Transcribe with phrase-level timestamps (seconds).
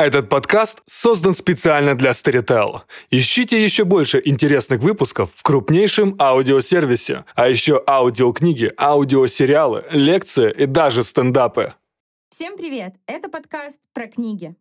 [0.00, 2.80] Этот подкаст создан специально для Storytel.
[3.10, 11.04] Ищите еще больше интересных выпусков в крупнейшем аудиосервисе, а еще аудиокниги, аудиосериалы, лекции и даже
[11.04, 11.74] стендапы.
[12.30, 12.94] Всем привет!
[13.04, 14.54] Это подкаст про книги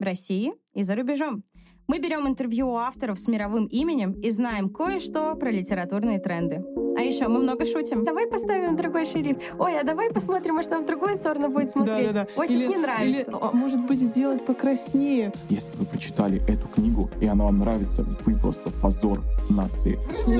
[0.00, 1.44] в России и за рубежом.
[1.86, 6.60] Мы берем интервью у авторов с мировым именем и знаем кое-что про литературные тренды.
[6.96, 8.04] А еще мы много шутим.
[8.04, 9.40] Давай поставим другой шрифт.
[9.58, 12.08] Ой, а давай посмотрим, может, он в другую сторону будет смотреть.
[12.08, 12.40] Да, да, да.
[12.40, 13.30] Очень или, не нравится.
[13.30, 15.32] Или, а, может быть, сделать покраснее.
[15.48, 19.98] Если вы прочитали эту книгу, и она вам нравится, вы просто позор нации.
[20.26, 20.32] Ну,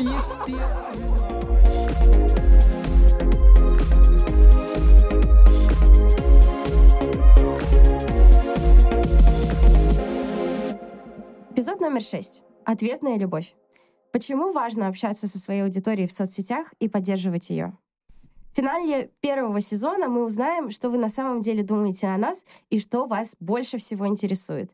[0.00, 0.68] естественно.
[11.50, 12.44] Эпизод номер шесть.
[12.64, 13.54] Ответная любовь.
[14.12, 17.76] Почему важно общаться со своей аудиторией в соцсетях и поддерживать ее?
[18.52, 22.80] В финале первого сезона мы узнаем, что вы на самом деле думаете о нас и
[22.80, 24.72] что вас больше всего интересует.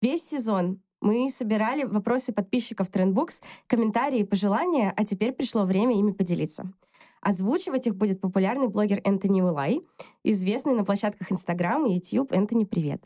[0.00, 6.12] Весь сезон мы собирали вопросы подписчиков Trendbooks, комментарии и пожелания, а теперь пришло время ими
[6.12, 6.72] поделиться.
[7.20, 9.82] Озвучивать их будет популярный блогер Энтони Улай,
[10.24, 12.32] известный на площадках Instagram и YouTube.
[12.32, 13.02] Энтони, привет.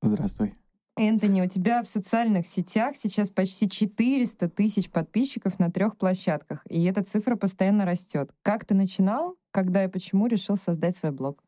[0.00, 0.54] Здравствуй.
[0.98, 6.82] Энтони, у тебя в социальных сетях сейчас почти 400 тысяч подписчиков на трех площадках, и
[6.84, 8.30] эта цифра постоянно растет.
[8.42, 11.42] Как ты начинал, когда и почему решил создать свой блог?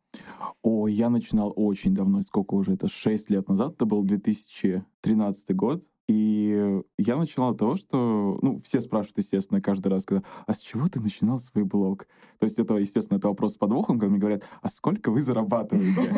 [0.63, 5.83] О, я начинал очень давно, сколько уже, это 6 лет назад, это был 2013 год.
[6.11, 10.59] И я начинал от того, что, ну, все спрашивают, естественно, каждый раз, когда, а с
[10.59, 12.09] чего ты начинал свой блог?
[12.41, 16.11] То есть это, естественно, это вопрос с подвохом, когда мне говорят, а сколько вы зарабатываете?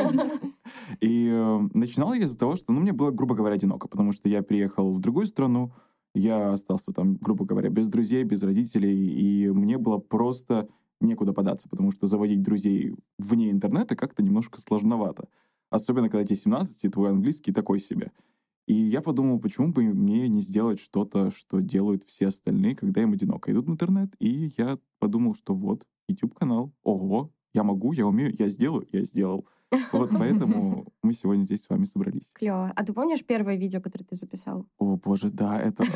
[1.03, 4.31] И э, начинал я из-за того, что, ну, мне было, грубо говоря, одиноко, потому что
[4.31, 5.75] я приехал в другую страну,
[6.15, 10.71] я остался там, грубо говоря, без друзей, без родителей, и мне было просто
[11.01, 15.29] некуда податься, потому что заводить друзей вне интернета как-то немножко сложновато.
[15.69, 18.11] Особенно, когда тебе 17, и твой английский такой себе.
[18.67, 23.13] И я подумал, почему бы мне не сделать что-то, что делают все остальные, когда им
[23.13, 24.15] одиноко идут в интернет.
[24.19, 29.47] И я подумал, что вот, YouTube-канал, ого, я могу, я умею, я сделаю, я сделал.
[29.93, 32.31] Вот поэтому мы сегодня здесь с вами собрались.
[32.35, 32.73] Клево.
[32.75, 34.67] А ты помнишь первое видео, которое ты записал?
[34.79, 35.85] О, боже, да, это...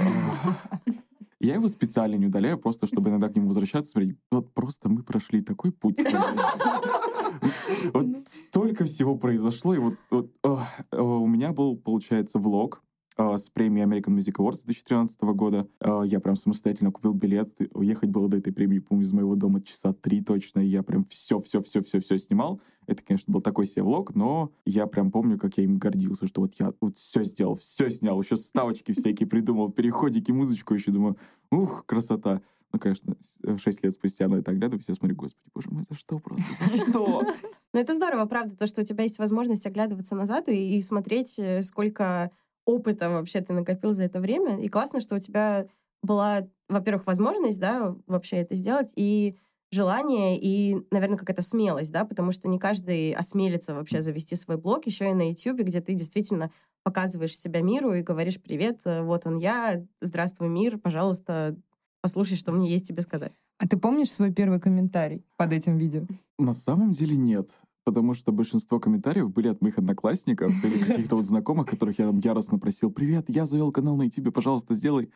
[1.39, 4.17] Я его специально не удаляю, просто чтобы иногда к нему возвращаться, смотреть.
[4.31, 5.99] Вот просто мы прошли такой путь.
[7.95, 12.83] Вот столько всего произошло, и вот, э, у меня был, получается, влог
[13.17, 15.69] э, с премией American Music Awards 2013 года.
[15.81, 17.57] Э, Я прям самостоятельно купил билет.
[17.73, 20.61] Уехать было до этой премии, помню, из моего дома часа три точно.
[20.61, 22.61] И я прям все-все-все-все-все снимал.
[22.87, 26.43] Это, конечно, был такой себе влог, но я прям помню, как я им гордился, что
[26.43, 31.17] вот я вот все сделал, все снял, еще ставочки всякие придумал, переходики, музычку еще думаю,
[31.51, 32.43] ух, красота.
[32.77, 33.17] Ну, конечно,
[33.57, 36.91] 6 лет спустя на это оглядываюсь, я смотрю, господи, боже мой, за что просто, за
[36.91, 37.23] что?
[37.73, 41.39] Ну, это здорово, правда, то, что у тебя есть возможность оглядываться назад и, и смотреть,
[41.39, 42.31] э, сколько
[42.67, 44.63] опыта вообще ты накопил за это время.
[44.63, 45.69] И классно, что у тебя
[46.03, 49.37] была, во-первых, возможность, да, вообще это сделать, и
[49.73, 54.87] желание, и, наверное, какая-то смелость, да, потому что не каждый осмелится вообще завести свой блог,
[54.87, 56.51] еще и на YouTube, где ты действительно
[56.83, 61.57] показываешь себя миру и говоришь «Привет, э, вот он я, здравствуй, мир, пожалуйста,
[62.06, 63.33] послушай, что мне есть тебе сказать».
[63.59, 66.06] А ты помнишь свой первый комментарий под этим видео?
[66.39, 67.50] На самом деле нет.
[67.83, 72.21] Потому что большинство комментариев были от моих одноклассников или каких-то вот знакомых, которых я там
[72.21, 75.11] яростно просил, «Привет, я завел канал на YouTube, пожалуйста, сделай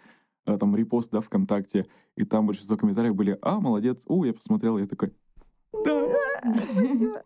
[0.46, 1.86] э, там репост, да, ВКонтакте».
[2.16, 5.12] И там большинство комментариев были, «А, молодец, о, я посмотрел», я такой,
[5.84, 6.00] «Да».
[6.74, 7.22] Спасибо.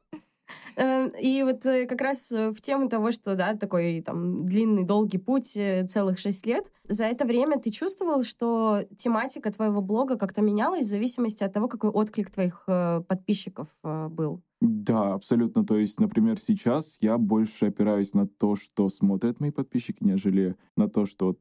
[0.76, 4.84] Э, И вот э, как раз э, в тему того, что, да, такой там длинный,
[4.84, 5.56] долгий путь,
[5.88, 10.90] целых шесть лет, за это время ты чувствовал, что тематика твоего блога как-то менялась в
[10.90, 14.42] зависимости от того, какой отклик твоих подписчиков был?
[14.60, 15.64] Да, абсолютно.
[15.64, 20.88] То есть, например, сейчас я больше опираюсь на то, что смотрят мои подписчики, нежели на
[20.88, 21.36] то, что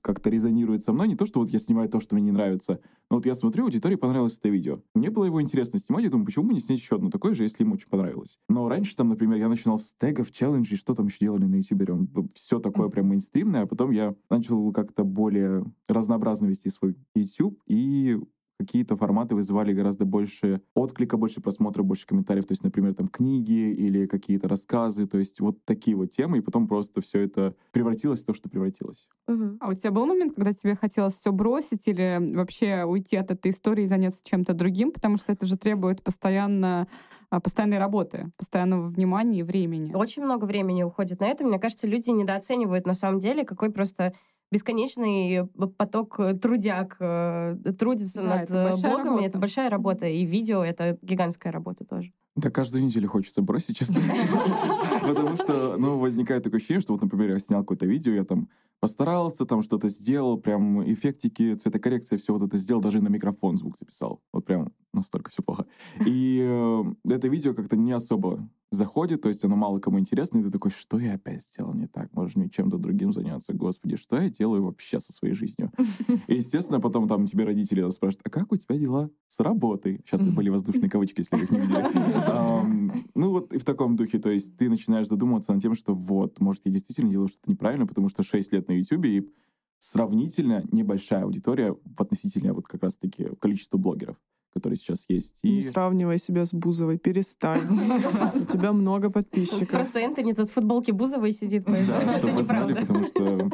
[0.00, 1.08] как-то резонирует со мной.
[1.08, 3.64] Не то, что вот я снимаю то, что мне не нравится, но вот я смотрю,
[3.64, 4.82] аудитории понравилось это видео.
[4.94, 7.42] Мне было его интересно снимать, я думаю, почему бы не снять еще одно такое же,
[7.42, 8.38] если им очень понравилось.
[8.48, 11.86] Но раньше там, например, я начинал с тегов, челленджей, что там еще делали на ютубе,
[12.34, 18.18] все такое прям мейнстримное, а потом я начал как-то более разнообразно вести свой YouTube, и
[18.58, 22.46] какие-то форматы вызывали гораздо больше отклика, больше просмотров, больше комментариев.
[22.46, 25.06] То есть, например, там книги или какие-то рассказы.
[25.06, 26.38] То есть вот такие вот темы.
[26.38, 29.08] И потом просто все это превратилось в то, что превратилось.
[29.28, 29.58] Мгм.
[29.60, 33.52] А у тебя был момент, когда тебе хотелось все бросить или вообще уйти от этой
[33.52, 36.88] истории и заняться чем-то другим, потому что это же требует постоянно,
[37.30, 39.94] а, постоянной работы, постоянного внимания и времени.
[39.94, 41.44] Очень много времени уходит на это.
[41.44, 44.14] Мне кажется, люди недооценивают на самом деле, какой просто
[44.50, 45.46] бесконечный
[45.76, 49.04] поток трудяг э, трудится Да, над это э, блогами.
[49.06, 49.24] работа.
[49.24, 50.06] Это большая работа.
[50.06, 52.12] И видео— это гигантская работа тоже.
[52.38, 54.00] Да каждую неделю хочется бросить, честно.
[55.00, 58.48] Потому что, ну, возникает такое ощущение, что вот, например, я снял какое-то видео, я там
[58.78, 63.76] постарался, там что-то сделал, прям эффектики, цветокоррекция, все вот это сделал, даже на микрофон звук
[63.76, 64.22] записал.
[64.32, 65.66] Вот прям настолько все плохо.
[66.06, 70.42] И э, это видео как-то не особо заходит, то есть оно мало кому интересно, и
[70.42, 72.12] ты такой, что я опять сделал не так?
[72.12, 73.52] Может, мне чем-то другим заняться?
[73.52, 75.72] Господи, что я делаю вообще со своей жизнью?
[76.26, 80.02] И, естественно, потом там тебе родители спрашивают, а как у тебя дела с работой?
[80.04, 81.82] Сейчас были воздушные кавычки, если вы их не видели.
[83.14, 86.40] Ну вот и в таком духе, то есть ты начинаешь задумываться над тем, что вот,
[86.40, 89.28] может, я действительно делаю что-то неправильно, потому что 6 лет на YouTube и
[89.78, 94.16] сравнительно небольшая аудитория в относительно вот как раз-таки количества блогеров,
[94.52, 95.36] которые сейчас есть.
[95.42, 97.62] Не И сравнивай себя с Бузовой, перестань.
[98.34, 99.68] У тебя много подписчиков.
[99.68, 102.86] Просто Энтони тут в футболке Бузовой сидит, поэтому Да, чтобы знали, неправда.
[102.86, 103.50] потому что...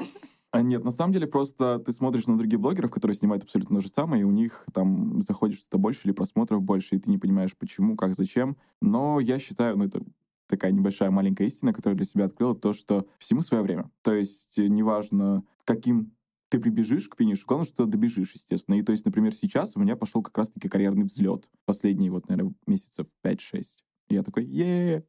[0.54, 3.82] А нет, на самом деле просто ты смотришь на других блогеров, которые снимают абсолютно то
[3.82, 7.18] же самое, и у них там заходит что-то больше или просмотров больше, и ты не
[7.18, 8.56] понимаешь, почему, как, зачем.
[8.80, 10.00] Но я считаю, ну это
[10.46, 13.90] такая небольшая маленькая истина, которую для себя открыла, то, что всему свое время.
[14.02, 16.12] То есть э, неважно, каким
[16.50, 18.76] ты прибежишь к финишу, главное, что ты добежишь, естественно.
[18.76, 21.48] И то есть, например, сейчас у меня пошел как раз-таки карьерный взлет.
[21.64, 23.64] Последние вот, наверное, месяцев 5-6.
[24.14, 25.02] И я такой, е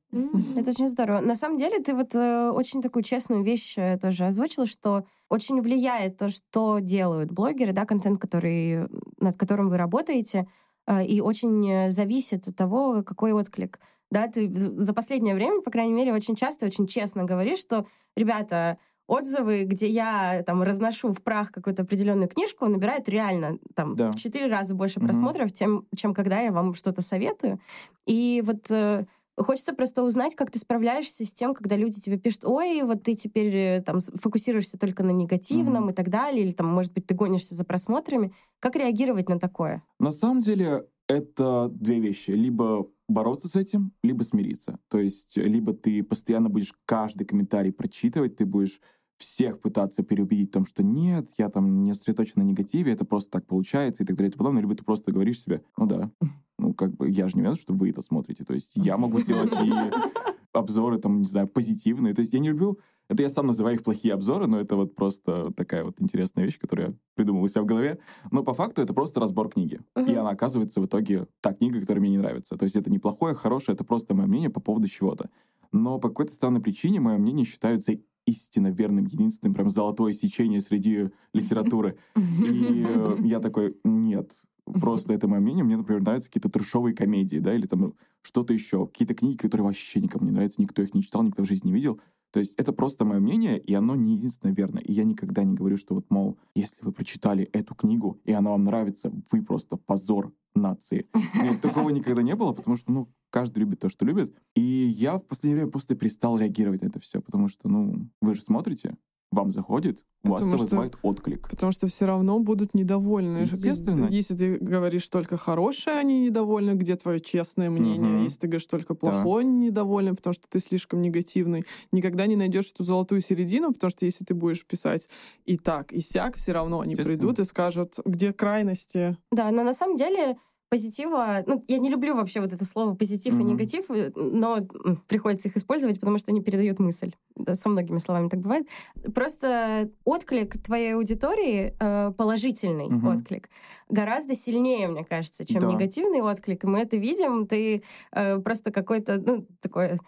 [0.55, 1.21] Это очень здорово.
[1.21, 5.61] На самом деле, ты вот э, очень такую честную вещь э, тоже озвучила, что очень
[5.61, 8.87] влияет то, что делают блогеры, да, контент, который,
[9.19, 10.47] над которым вы работаете,
[10.87, 13.79] э, и очень зависит от того, какой отклик.
[14.09, 17.85] Да, ты за последнее время, по крайней мере, очень часто, очень честно говоришь, что,
[18.15, 24.11] ребята, отзывы, где я там разношу в прах какую-то определенную книжку, набирают реально там Да.
[24.11, 25.07] в четыре раза больше Мгм.
[25.07, 27.59] просмотров, тем, чем когда я вам что-то советую.
[28.05, 29.05] И вот э,
[29.37, 33.15] Хочется просто узнать, как ты справляешься с тем, когда люди тебе пишут, ой, вот ты
[33.15, 35.89] теперь э, там фокусируешься только на негативном Мгм.
[35.89, 38.33] и так далее, или там, может быть, ты гонишься за просмотрами.
[38.59, 39.83] Как реагировать на такое?
[39.99, 42.31] На самом деле это две вещи.
[42.31, 44.79] Либо бороться с этим, либо смириться.
[44.89, 48.81] То есть либо ты постоянно будешь каждый комментарий прочитывать, ты будешь
[49.17, 53.31] всех пытаться переубедить в том, что нет, я там не сосредоточен на негативе, это просто
[53.31, 56.11] так получается и так далее и тому подобное, либо ты просто говоришь себе, ну да,
[56.59, 59.21] ну как бы я же не виноват, что вы это смотрите, то есть я могу
[59.21, 59.71] сделать и
[60.53, 63.83] обзоры там, не знаю, позитивные, то есть я не люблю, это я сам называю их
[63.83, 67.61] плохие обзоры, но это вот просто такая вот интересная вещь, которую я придумал у себя
[67.61, 67.99] в голове,
[68.31, 69.79] но по факту это просто разбор книги.
[69.95, 70.11] Мгм.
[70.11, 72.57] И она оказывается в итоге та книга, которая мне не нравится.
[72.57, 75.29] То есть это не плохое, хорошее, это просто мое мнение по поводу чего-то.
[75.71, 77.93] Но по какой-то странной причине мое мнение считается
[78.25, 81.97] истинно верным, единственным, прям золотое сечение среди литературы.
[82.15, 82.85] И
[83.23, 84.31] я такой, нет,
[84.65, 85.63] просто это мое мнение.
[85.63, 88.87] Мне, например, нравятся какие-то трешовые комедии, да, или там что-то еще.
[88.87, 91.73] Какие-то книги, которые вообще никому не нравятся, никто их не читал, никто в жизни не
[91.73, 91.99] видел.
[92.35, 94.79] То есть это просто мое мнение, и оно не единственное верно.
[94.79, 98.49] И я никогда не говорю, что вот, мол, если вы прочитали эту книгу, и она
[98.49, 101.07] вам нравится, вы просто позор нации.
[101.33, 104.35] Нет, такого никогда не было, потому что, ну, каждый любит то, что любит.
[104.53, 108.35] И я в последнее время просто перестал реагировать на это все, потому что, ну, вы
[108.35, 108.97] же смотрите,
[109.35, 111.49] вам заходит, у вас Потому это что- вызывает отклик.
[111.49, 113.39] Потому что все равно будут недовольны.
[113.39, 114.07] Естественно.
[114.09, 118.13] Если ты говоришь только хорошее, они недовольны, где твое честное мнение.
[118.13, 118.23] Мгм.
[118.23, 121.63] Если ты говоришь только плохое, они недовольны, потому что ты слишком негативный.
[121.91, 125.09] Никогда не найдешь эту золотую середину, потому что если ты будешь писать
[125.45, 129.17] и так, и сяк, все равно они придут и скажут, где крайности.
[129.31, 130.37] Да, но на самом деле
[130.69, 131.43] позитива...
[131.47, 133.47] Ну, я не люблю вообще вот это слово позитив и Мгм.
[133.53, 134.61] негатив, э, но
[135.07, 137.13] приходится их использовать, потому что они передают мысль.
[137.35, 138.67] Да, со многими словами так бывает.
[139.13, 143.07] Просто отклик твоей аудитории, э, положительный Мгм.
[143.07, 143.49] отклик,
[143.89, 145.67] гораздо сильнее, мне кажется, чем Да.
[145.71, 146.63] негативный отклик.
[146.63, 147.47] И мы это видим.
[147.47, 149.99] Ты э, просто какой-то, ну, такое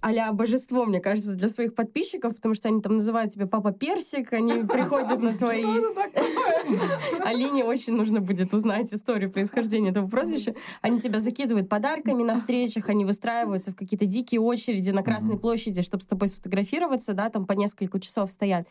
[0.00, 4.32] а божество, мне кажется, для своих подписчиков, потому что они там называют тебя Папа Персик,
[4.32, 5.64] они приходят на твои...
[7.24, 10.54] Алине очень нужно будет узнать историю происхождения этого прозвища.
[10.80, 15.82] Они тебя закидывают подарками на встречах, они выстраиваются в какие-то дикие очереди на Красной площади,
[15.82, 18.68] чтобы с тобой сфотографироваться, да, там по несколько часов стоят.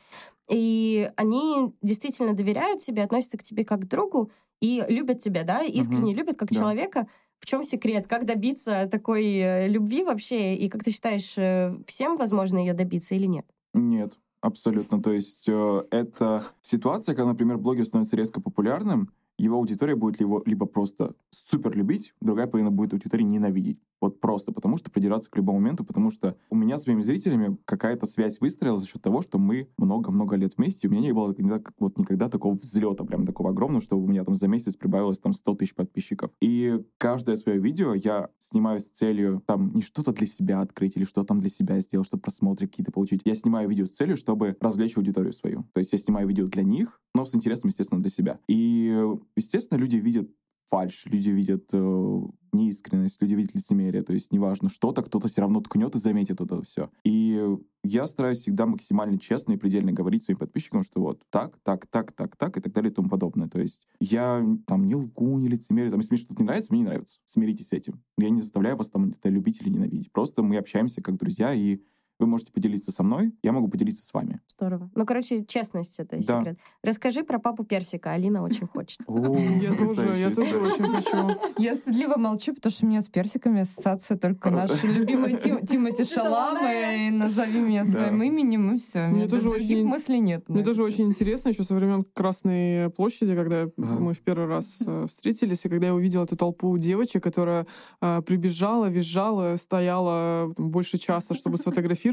[0.49, 4.31] И они действительно доверяют тебе, относятся к тебе как к другу
[4.61, 7.07] и любят тебя, да, искренне любят как человека.
[7.43, 8.07] В чем секрет?
[8.07, 10.55] Как добиться такой э, любви вообще?
[10.55, 13.45] И как ты считаешь, э, всем возможно ее добиться или нет?
[13.73, 15.03] Нет, абсолютно.
[15.03, 20.41] То есть э, это ситуация, когда, например, блогер становится резко популярным, его аудитория будет его
[20.45, 23.77] либо просто супер любить, другая половина будет аудитории ненавидеть.
[24.03, 27.55] Вот просто потому, что придираться к любому моменту, потому что у меня с моими зрителями
[27.63, 31.29] какая-то связь выстроилась за счет того, что мы много-много лет вместе, у меня не было
[31.29, 35.19] никогда, вот никогда такого взлета, прям такого огромного, что у меня там за месяц прибавилось
[35.19, 36.31] там 100 тысяч подписчиков.
[36.41, 41.05] И каждое свое видео я снимаю с целью там не что-то для себя открыть или
[41.05, 43.21] что там для себя сделать, чтобы просмотры какие-то получить.
[43.23, 45.63] Я снимаю видео с целью, чтобы развлечь аудиторию свою.
[45.71, 48.39] То есть я снимаю видео для них, но с интересом, естественно, для себя.
[48.49, 49.01] И,
[49.37, 50.29] естественно, люди видят
[50.69, 55.61] фальш, люди видят э, неискренность, люди видят лицемерие, то есть неважно что-то, кто-то все равно
[55.61, 56.89] ткнет и заметит это все.
[57.03, 57.41] И
[57.83, 62.11] я стараюсь всегда максимально честно и предельно говорить своим подписчикам, что вот так, так, так,
[62.13, 63.47] так, так и так далее и тому подобное.
[63.49, 66.81] То есть я там не лгу, не лицемерие, там, если мне что-то не нравится, мне
[66.81, 67.19] не нравится.
[67.25, 68.01] Смиритесь с этим.
[68.17, 70.11] Я не заставляю вас там это любить или ненавидеть.
[70.11, 71.81] Просто мы общаемся как друзья, и
[72.19, 74.39] вы можете поделиться со мной, я могу поделиться с вами.
[74.55, 74.89] Здорово.
[74.95, 76.39] Ну, короче, честность— это Да.
[76.39, 76.59] секрет.
[76.83, 78.11] Расскажи про папу Персика.
[78.11, 78.99] Алина очень хочет.
[79.07, 81.39] Я тоже, я тоже очень хочу.
[81.57, 86.03] Я стыдливо молчу, потому что у меня с персиками ассоциация только наш любимый Тим- Тимати
[86.03, 87.07] Шаламе.
[87.07, 89.07] И назови меня своим именем, и все.
[89.07, 90.47] Мне тоже очень- мыслей нет.
[90.49, 95.05] Мне тоже очень интересно, еще со времен Красной площади, когда мы в первый раз э,
[95.07, 97.65] встретились, и когда я увидела эту толпу девочек, которая
[98.01, 101.57] э, прибежала, визжала, стояла больше часа, чтобы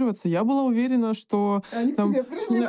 [0.00, 1.62] сфотографироваться, я была уверена, что...
[1.97, 2.62] там- Ну,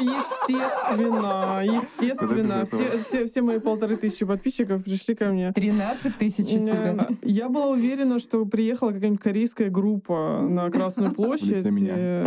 [0.00, 2.64] естественно, естественно.
[2.66, 5.52] Все, все, все мои полторы тысячи подписчиков пришли ко мне.
[5.52, 7.08] 13 тысяч у тебя.
[7.22, 11.64] Я была уверена, что приехала какая-нибудь корейская группа на Красную площадь.
[11.64, 12.24] э,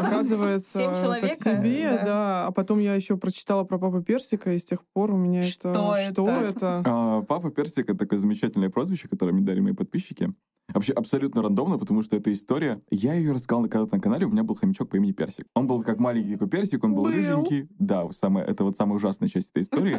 [0.00, 2.04] Оказывается, Семь человек, к тебе, да.
[2.04, 2.46] да.
[2.46, 5.70] А потом я еще прочитала про папу Персика, и с тех пор у меня Что
[5.96, 6.12] это...
[6.12, 6.46] Что это?
[6.48, 6.82] это?
[6.84, 10.32] А, Папа Персик— это такое замечательное прозвище, которое мне дали мои подписчики.
[10.72, 12.80] Вообще абсолютно рандомно, потому что эта история...
[12.90, 15.46] Я ее рассказал на- когда-то на канале, у меня был хомячок по имени Персик.
[15.54, 17.12] Он был как маленький такой персик, он был, Был.
[17.12, 17.68] рыженький.
[17.78, 19.98] Да, самое, это вот самая ужасная часть этой истории.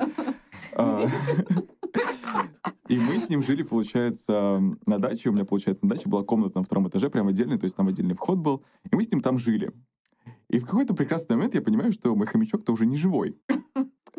[0.74, 1.06] А,
[2.88, 5.30] И мы с ним жили, получается, на даче.
[5.30, 7.88] У меня, получается, на даче была комната на втором этаже, прям отдельная, то есть там
[7.88, 8.64] отдельный вход был.
[8.92, 9.72] И мы с ним там жили.
[10.50, 13.38] И в какой-то прекрасный момент я понимаю, что мой хомячок-то уже не живой.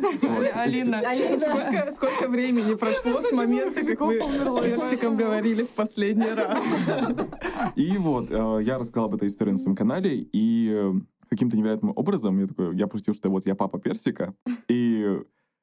[0.01, 0.47] Вот.
[0.55, 1.03] Алина,
[1.39, 6.59] Сколько, сколько времени прошло с момента, как вы с Персиком говорили в последний раз?
[7.77, 10.93] И вот, э, я рассказал об этой истории на своем канале, и э,
[11.29, 14.35] каким-то невероятным образом я такой, я пустил, что вот я папа персика,
[14.69, 15.21] и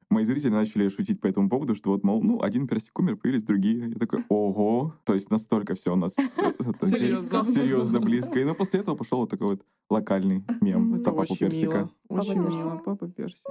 [0.10, 3.44] мои зрители начали шутить по этому поводу, что вот, мол, ну, один персик умер, появились
[3.44, 3.90] другие.
[3.90, 6.24] Я такой, ого, то есть настолько все у нас э,
[6.82, 8.00] Серьезно.
[8.00, 8.40] близко.
[8.40, 11.90] И ну, после этого пошел вот такой вот локальный мем Это про папу персика.
[12.08, 13.46] Очень мило, папа Персик.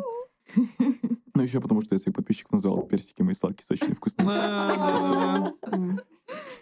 [1.35, 4.27] Ну, еще потому, что я своих подписчиков назвал персики мои сладкие, сочные, вкусные.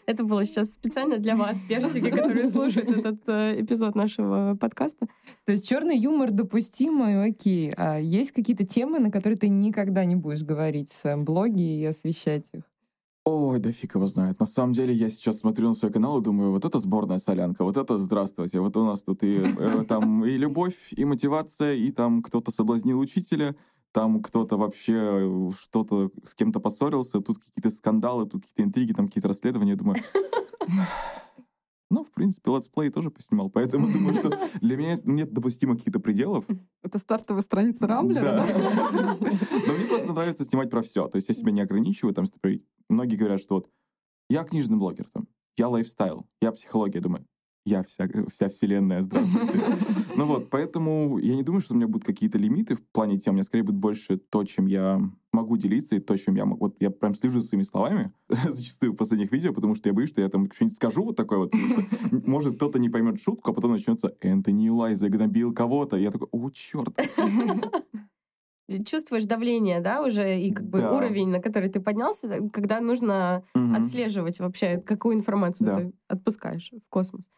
[0.07, 5.07] Это было сейчас специально для вас, персики, которые слушают этот э, эпизод нашего подкаста.
[5.47, 7.73] То есть черный юмор допустимый, окей.
[7.77, 11.85] А есть какие-то темы, на которые ты никогда не будешь говорить в своем блоге и
[11.85, 12.65] освещать их?
[13.27, 14.39] Ой, да фиг его знает.
[14.39, 17.65] На самом деле, я сейчас смотрю на свой канал и думаю, вот это сборная солянка,
[17.65, 21.91] вот это здравствуйте, вот у нас тут и э, там и любовь, и мотивация, и
[21.91, 23.57] там кто-то соблазнил учителя,
[23.95, 29.29] там кто-то вообще что-то с кем-то поссорился, тут какие-то скандалы, тут какие-то интриги, там какие-то
[29.29, 29.71] расследования.
[29.71, 29.99] Я думаю,
[31.91, 36.45] ну, в принципе, летсплей тоже поснимал, поэтому думаю, что для меня нет допустимо каких-то пределов.
[36.83, 38.47] Это стартовая страница Рамблера, Да.
[39.67, 41.07] Но мне просто нравится снимать про все.
[41.07, 42.15] То есть я себя не ограничиваю.
[42.15, 42.25] Там,
[42.89, 43.71] многие говорят, что вот
[44.29, 46.99] я книжный блогер, там, я lifestyle, я психология.
[46.99, 47.25] Думаю,
[47.65, 49.61] я вся, вся вселенная, здравствуйте.
[50.17, 53.33] Ну вот, поэтому я не думаю, что у меня будут какие-то лимиты в плане тем.
[53.33, 55.01] У меня скорее будет больше то, чем я
[55.33, 56.67] могу делиться, и то, чем я могу.
[56.67, 60.11] Вот я прям слежу за своими словами зачастую в последних видео, потому что я боюсь,
[60.11, 61.55] что я там что-нибудь скажу вот такое вот.
[62.13, 65.97] Может, кто-то не поймет шутку, а потом начнется Энтони Лай загнобил кого-то.
[65.97, 66.97] Я такой, о, черт.
[68.87, 70.89] Чувствуешь давление, да, уже, и как бы Да.
[70.89, 73.75] уровень, на который ты поднялся, да, когда нужно Мгм.
[73.77, 75.75] отслеживать вообще, какую информацию Да.
[75.75, 77.29] ты отпускаешь в космос.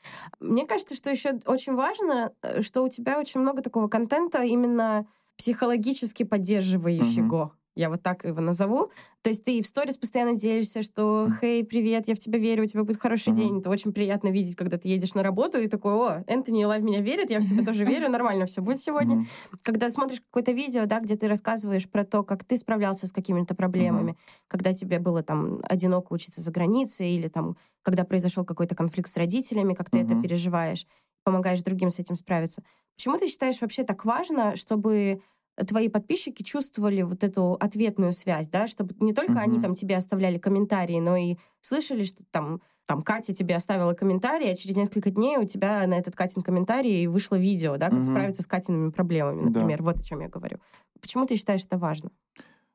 [0.41, 5.07] Мне кажется, что еще очень важно, э, что у тебя очень много такого контента именно
[5.37, 7.56] психологически поддерживающего.
[7.77, 8.91] Я вот так его назову.
[9.23, 12.67] То есть ты в сторис постоянно делишься, что «Хей, привет, я в тебя верю, у
[12.67, 13.35] тебя будет хороший Мгм.
[13.35, 13.61] день».
[13.61, 16.83] Это очень приятно видеть, когда ты едешь на работу и такой «О, Энтони и Лайв
[16.83, 19.21] в меня верит, я в себя тоже верю, нормально все будет сегодня»
[19.63, 23.55] когда смотришь какое-то видео, да, где ты рассказываешь про то, как ты справлялся с какими-то
[23.55, 24.17] проблемами,
[24.49, 29.17] когда тебе было там одиноко учиться за границей, или там, когда произошел какой-то конфликт с
[29.17, 30.87] родителями, как ты это переживаешь,
[31.25, 32.63] помогаешь другим с этим справиться.
[32.97, 35.21] Почему ты считаешь вообще так важно, чтобы
[35.65, 39.63] твои подписчики чувствовали вот эту ответную связь, да, чтобы не только они Мгм.
[39.63, 44.55] там тебе оставляли комментарии, но и слышали, что там там Катя тебе оставила комментарий, а
[44.55, 48.05] через несколько дней у тебя на этот Катин комментарий вышло видео, да, как Мгм.
[48.05, 49.61] справиться с Катиными проблемами, Да.
[49.61, 49.83] например.
[49.83, 50.59] Вот о чем я говорю.
[51.01, 52.11] Почему ты считаешь это важно?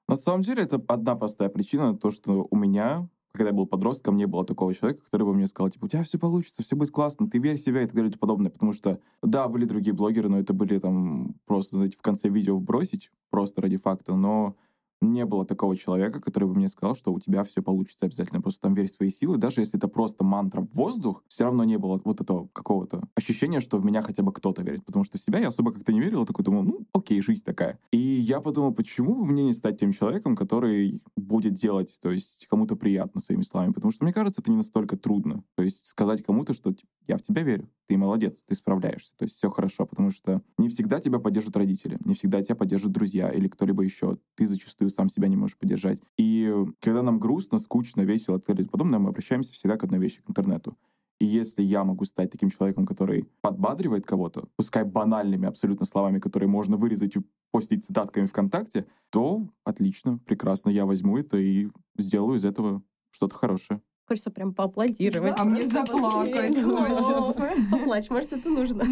[0.09, 4.17] На самом деле это одна простая причина, то, что у меня когда я был подростком,
[4.17, 6.91] не было такого человека, который бы мне сказал, типа, у тебя все получится, все будет
[6.91, 8.51] классно, ты верь в себя и так далее и подобное.
[8.51, 12.57] Потому что, да, были другие блогеры, но это были там просто, знаете, в конце видео
[12.57, 14.55] вбросить, просто ради факта, но
[15.01, 18.41] не было такого человека, который бы мне сказал, что у тебя все получится обязательно.
[18.41, 19.37] Просто там верь в свои силы.
[19.37, 23.59] Даже если это просто мантра в воздух, все равно не было вот этого какого-то ощущения,
[23.59, 24.85] что в меня хотя бы кто-то верит.
[24.85, 26.25] Потому что в себя я особо как-то не верил.
[26.25, 27.79] Такой думал, ну, окей, жизнь такая.
[27.91, 32.47] И я подумал, почему бы мне не стать тем человеком, который будет делать, то есть
[32.49, 33.73] кому-то приятно своими словами.
[33.73, 35.43] Потому что мне кажется, это не настолько трудно.
[35.55, 36.73] То есть сказать кому-то, что
[37.07, 40.69] я в тебя верю, ты молодец, ты справляешься, то есть все хорошо, потому что не
[40.69, 44.17] всегда тебя поддержат родители, не всегда тебя поддержат друзья или кто-либо еще.
[44.35, 45.99] Ты зачастую сам себя не можешь поддержать.
[46.17, 50.77] И когда нам грустно, скучно, весело подобное, мы обращаемся всегда к одной вещи, к интернету.
[51.19, 56.49] И если я могу стать таким человеком, который подбадривает кого-то, пускай банальными абсолютно словами, которые
[56.49, 57.21] можно вырезать и
[57.51, 62.81] постить цитатками ВКонтакте, то отлично, прекрасно, я возьму это и сделаю из этого
[63.11, 63.81] что-то хорошее.
[64.07, 65.35] Хочется прям поаплодировать.
[65.37, 67.51] А мне заплакать хочется.
[67.69, 68.83] Поплачь, может, это нужно.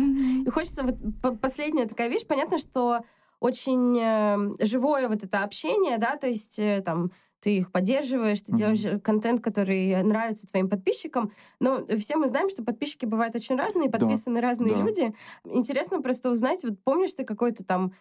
[0.46, 2.28] И хочется вот последняя такая вещь.
[2.28, 3.00] Понятно, что
[3.40, 8.52] очень э, живое вот это общение, да, то есть э, там ты их поддерживаешь, ты
[8.52, 8.56] mm-hmm.
[8.56, 11.32] делаешь контент, который нравится твоим подписчикам.
[11.60, 14.82] Но все мы знаем, что подписчики бывают очень разные, подписаны да, разные да.
[14.82, 15.14] люди.
[15.46, 17.94] Интересно просто узнать, вот помнишь ты какой-то там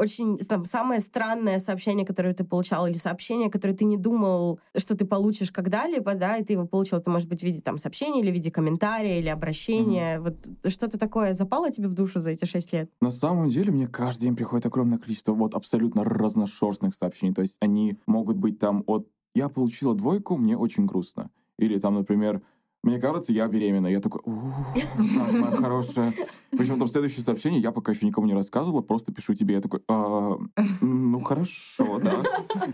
[0.00, 4.96] очень там, самое странное сообщение, которое ты получал, или сообщение, которое ты не думал, что
[4.96, 8.20] ты получишь когда-либо, да, и ты его получил, это может быть в виде там сообщения,
[8.20, 10.16] или в виде комментария, или обращения.
[10.16, 10.36] Mm-hmm.
[10.64, 12.90] Вот что-то такое запало тебе в душу за эти шесть лет?
[13.02, 17.34] На самом деле мне каждый день приходит огромное количество вот абсолютно разношерстных сообщений.
[17.34, 21.30] То есть они могут быть там от «я получила двойку, мне очень грустно».
[21.58, 22.40] Или там, например,
[22.82, 23.88] мне кажется, я беременна.
[23.88, 26.14] Я такой, моя хорошая.
[26.50, 29.54] Причем там следующее сообщение, я пока еще никому не рассказывала, просто пишу тебе.
[29.54, 30.38] Я такой, а,
[30.80, 32.22] ну хорошо, да.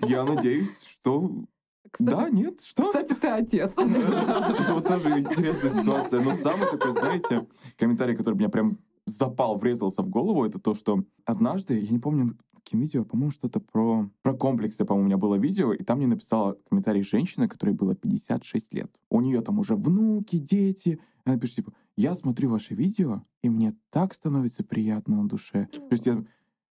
[0.07, 1.31] Я надеюсь, что
[1.91, 2.87] кстати, да, нет, что?
[2.87, 3.73] Кстати, ты отец.
[3.77, 6.21] Это вот тоже интересная ситуация.
[6.21, 7.47] Но самый такой, знаете,
[7.79, 12.37] комментарий, который меня прям запал, врезался в голову, это то, что однажды, я не помню,
[12.67, 16.09] каким видео, по-моему, что-то про, про комплексы, по-моему, у меня было видео, и там мне
[16.09, 18.91] написала комментарий женщина, которой было 56 лет.
[19.09, 20.99] У нее там уже внуки, дети.
[21.25, 25.69] Она пишет, типа, я смотрю ваши видео, и мне так становится приятно на душе.
[25.71, 26.25] То есть я,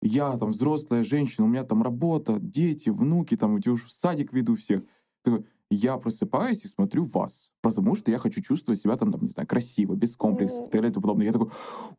[0.02, 4.34] я там взрослая женщина, у меня там работа, дети, внуки, там, я уж в садик
[4.34, 4.82] веду всех.
[5.22, 7.50] Такой, я просыпаюсь и смотрю вас.
[7.60, 10.72] Потому что я хочу чувствовать себя там, там не знаю, красиво, без комплексов и так
[10.72, 11.26] далее и тому подобное.
[11.26, 11.50] Я такой,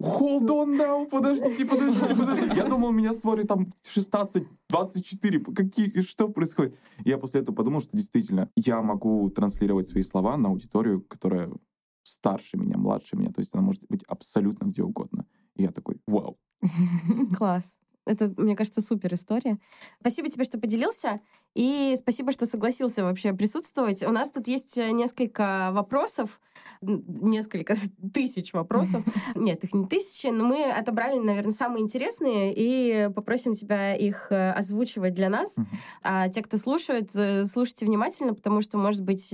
[0.01, 2.55] hold on now, подождите, подождите, подождите.
[2.55, 6.75] Я думал, меня смотрит там 16, 24, какие, что происходит?
[7.05, 11.51] я после этого подумал, что действительно я могу транслировать свои слова на аудиторию, которая
[12.03, 13.31] старше меня, младше меня.
[13.31, 15.25] То есть она может быть абсолютно где угодно.
[15.55, 16.37] И я такой, вау.
[17.37, 17.77] Класс.
[18.09, 19.59] Это, мне кажется, супер история.
[19.99, 21.21] Спасибо тебе, что поделился.
[21.55, 24.03] И спасибо, что согласился вообще присутствовать.
[24.03, 26.39] У нас тут есть э, несколько вопросов,
[26.81, 27.75] несколько
[28.13, 29.03] тысяч вопросов.
[29.35, 34.51] Нет, их не тысячи, но мы отобрали, наверное, самые интересные и попросим тебя их э,
[34.51, 35.55] озвучивать для нас.
[36.01, 39.33] А те, кто слушает, э, слушайте внимательно, потому что, может быть,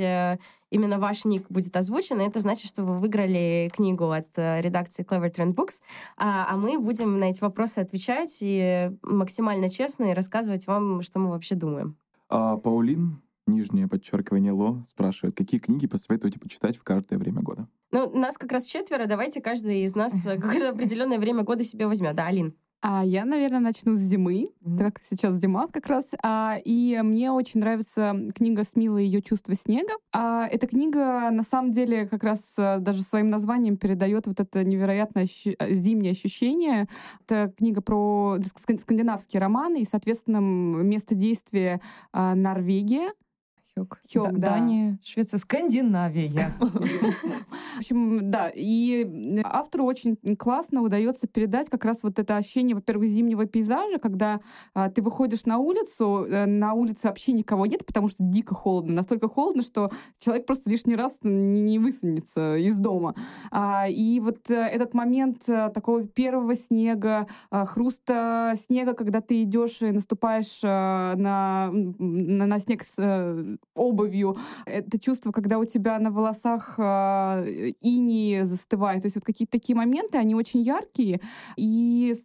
[0.76, 5.06] именно ваш ник будет озвучен, и это значит, что вы выиграли книгу от э, редакции
[5.06, 5.82] Clever Trend Books,
[6.18, 11.20] а, а мы будем на эти вопросы отвечать и максимально честно и рассказывать вам, что
[11.20, 11.96] мы вообще думаем.
[12.28, 17.70] А, Паулин, нижнее подчеркивание Ло, спрашивает, какие книги посоветуете почитать в каждое время года?
[17.92, 22.16] Ну, нас как раз четверо, давайте каждый из нас какое-то определенное время года себе возьмет.
[22.16, 22.54] Да, Алин?
[22.88, 24.78] А я, наверное, начну с зимы, mm-hmm.
[24.78, 26.06] так как сейчас зима как раз.
[26.21, 29.93] А, и мне очень нравится книга Смила и ее чувство снега.
[30.13, 34.63] А, эта книга на самом деле как раз э, даже своим названием передает вот это
[34.63, 36.88] невероятное ощу- э, зимнее ощущение.
[37.28, 38.38] Это книга про
[38.78, 43.10] скандинавские романы и, соответственно, место действия а, Норвегия.
[43.78, 44.00] Хёк.
[44.10, 44.52] Хёк, да.
[44.52, 46.50] Дания, Швеция, Скандинавия.
[46.60, 53.10] В общем, да, и автору очень классно удается передать как раз вот это ощущение, во-первых,
[53.10, 54.40] зимнего пейзажа, когда
[54.74, 58.94] а, ты выходишь на улицу, э, на улице вообще никого нет, потому что дико холодно,
[58.94, 63.14] настолько холодно, что человек просто лишний раз не, не высунется из дома.
[63.52, 69.44] А, и вот э, этот момент э, такого первого снега, а, хруста снега, когда ты
[69.44, 74.38] идешь и наступаешь на, на, на снег с обувью.
[74.65, 79.01] Это чувство, когда у тебя на волосах э, инии застывает.
[79.01, 81.21] То есть вот какие-то такие моменты, они очень яркие,
[81.58, 82.15] и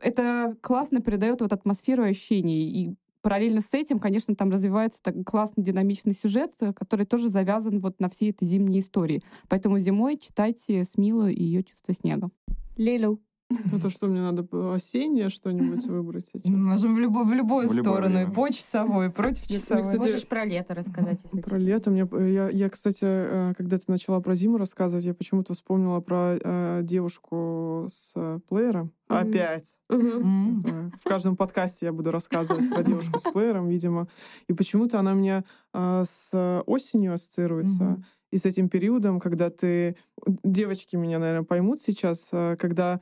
[0.00, 2.70] это классно передает вот атмосферу ощущений.
[2.70, 8.00] И параллельно с этим, конечно, там развивается так классный динамичный сюжет, который тоже завязан вот
[8.00, 9.22] на всей этой зимней истории.
[9.48, 12.30] Поэтому зимой читайте Смилу и ее чувство снега.
[12.76, 13.20] Лилю.
[13.50, 16.44] Ну то, что мне надо осеннее что-нибудь выбрать сейчас.
[16.44, 19.82] Можем в, любо, в любую В сторону, и по часовой, и против часовой.
[19.82, 21.90] кстати, Можешь про лето рассказать, если Про лето.
[21.90, 26.38] Мне, я, я, кстати, э, когда ты начала про зиму рассказывать, я почему-то вспомнила про
[26.40, 28.92] э, девушку с э, плеером.
[29.08, 29.78] Опять.
[29.88, 34.08] Это В каждом подкасте я буду рассказывать про девушку с плеером, видимо.
[34.48, 37.84] И почему-то она мне э, с осенью ассоциируется.
[37.84, 38.04] Мгм.
[38.34, 39.96] И с этим периодом, когда ты...
[40.42, 43.00] Девочки меня, наверное, поймут сейчас, э, когда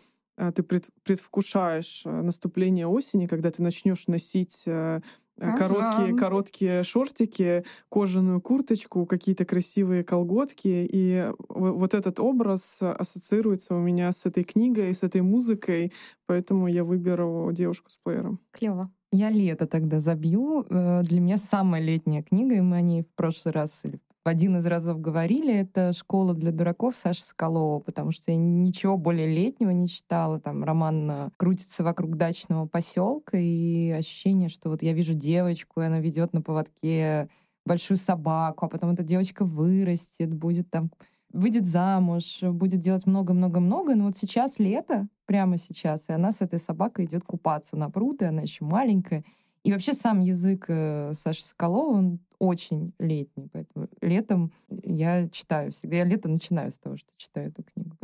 [0.50, 5.00] ты пред- предвкушаешь э, наступление осени, когда ты начнешь носить э,
[5.38, 5.56] э, Ага.
[5.56, 10.88] короткие, короткие шортики, кожаную курточку, какие-то красивые колготки.
[10.90, 15.92] И вот этот образ ассоциируется у меня с этой книгой, с этой музыкой,
[16.26, 18.40] поэтому я выберу девушку с плеером.
[18.50, 18.90] Клево.
[19.10, 20.64] Я лето тогда забью.
[20.68, 24.56] Для меня самая летняя книга, и мы о ней в прошлый раз или в один
[24.56, 29.70] из разов говорили, это «Школа для дураков» Саши Соколова, потому что я ничего более летнего
[29.70, 30.38] не читала.
[30.38, 35.86] Там роман э, крутится вокруг дачного поселка, и ощущение, что вот я вижу девочку, и
[35.86, 37.28] она ведет на поводке
[37.66, 40.92] большую собаку, а потом эта девочка вырастет, будет там
[41.32, 46.58] выйдет замуж, будет делать много-много-много, но вот сейчас лето, прямо сейчас, и она с этой
[46.58, 49.24] собакой идет купаться на пруд, и она еще маленькая.
[49.64, 55.96] И вообще сам язык э, Саши Соколова, он очень летний, поэтому летом я читаю всегда.
[55.98, 57.96] Я лето начинаю с того, что читаю эту книгу.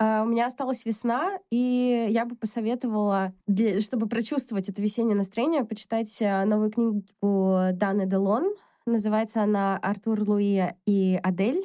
[0.00, 5.64] А, У меня осталась весна, и я бы посоветовала, для- чтобы прочувствовать это весеннее настроение,
[5.64, 8.54] почитать а, новую книгу Даны Делон.
[8.86, 11.64] Называется она «Артур Луи и Адель».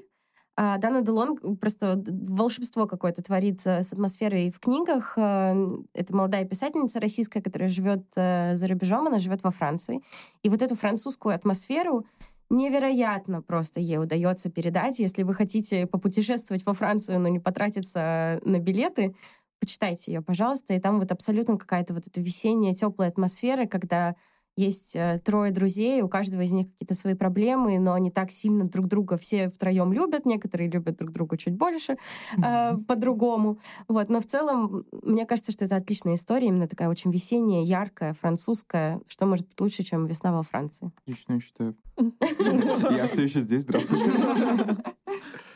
[0.61, 5.13] А Дана Делон просто волшебство какое-то творит э, с атмосферой в книгах.
[5.15, 5.55] Э,
[5.93, 10.01] Это молодая писательница российская, которая живет э, за рубежом, она живет во Франции.
[10.43, 12.05] И вот эту французскую атмосферу
[12.49, 14.99] невероятно просто ей удается передать.
[14.99, 19.15] Если вы хотите попутешествовать во Францию, но не потратиться на билеты,
[19.61, 20.73] почитайте ее, пожалуйста.
[20.73, 24.17] И там вот абсолютно какая-то вот эта весенняя теплая атмосфера, когда
[24.55, 28.65] есть э, трое друзей, у каждого из них какие-то свои проблемы, но они так сильно
[28.65, 31.97] друг друга все втроем любят, некоторые любят друг друга чуть больше,
[32.37, 33.59] э, по-другому.
[33.87, 34.09] Вот.
[34.09, 39.01] Но в целом, мне кажется, что это отличная история, именно такая очень весенняя, яркая, французская.
[39.07, 40.91] Что может быть лучше, чем весна во Франции?
[41.05, 41.75] Лично я считаю.
[41.99, 44.09] Я все еще здесь, здравствуйте.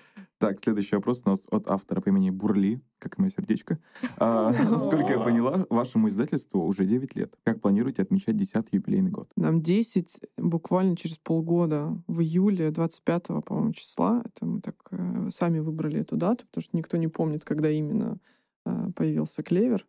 [0.44, 3.80] Так, следующий вопрос у нас от автора по имени Бурли, как и мое сердечко.
[4.18, 7.34] А, Насколько я поняла, вашему издательству уже 9 лет.
[7.46, 9.30] Как планируете отмечать 10 юбилейный год?
[9.38, 14.22] Нам 10 буквально через полгода, в июле 25 по-моему, числа.
[14.26, 18.18] Это мы так э, сами выбрали эту дату, потому что никто не помнит, когда именно
[18.66, 19.88] э, появился клевер.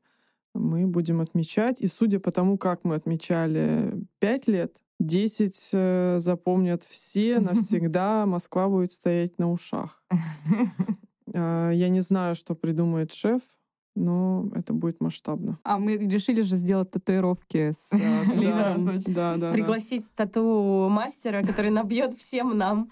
[0.55, 1.81] Мы будем отмечать.
[1.81, 8.27] И судя по тому, как мы отмечали 5 лет, 10 э, запомнят все навсегда.
[8.27, 10.03] Москва будет стоять на ушах.
[11.33, 13.41] Э, Я не знаю, что придумает шеф,
[13.97, 15.59] но это будет масштабно.
[15.63, 18.87] А мы решили же сделать татуировки с э, Да, клевером.
[18.87, 19.53] да, да, да.
[19.53, 22.89] Пригласить тату-мастера, который набьет всем нам.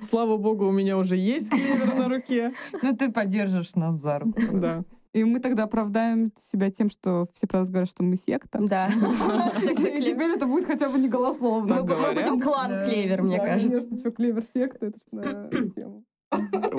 [0.00, 2.52] Слава богу, у меня уже есть клевер на руке.
[2.82, 4.40] Ну, ты поддержишь нас за руку.
[4.52, 4.84] Да.
[5.14, 8.58] И мы тогда оправдаем себя тем, что все про нас говорят, что мы секта.
[8.62, 8.88] Да.
[9.62, 11.74] И теперь это будет хотя бы не голословно.
[11.76, 12.84] Мы будем клан Да.
[12.86, 13.72] Клевер, мне Да, кажется.
[13.76, 16.02] конечно, что клевер секта, это ж, наверное, тема.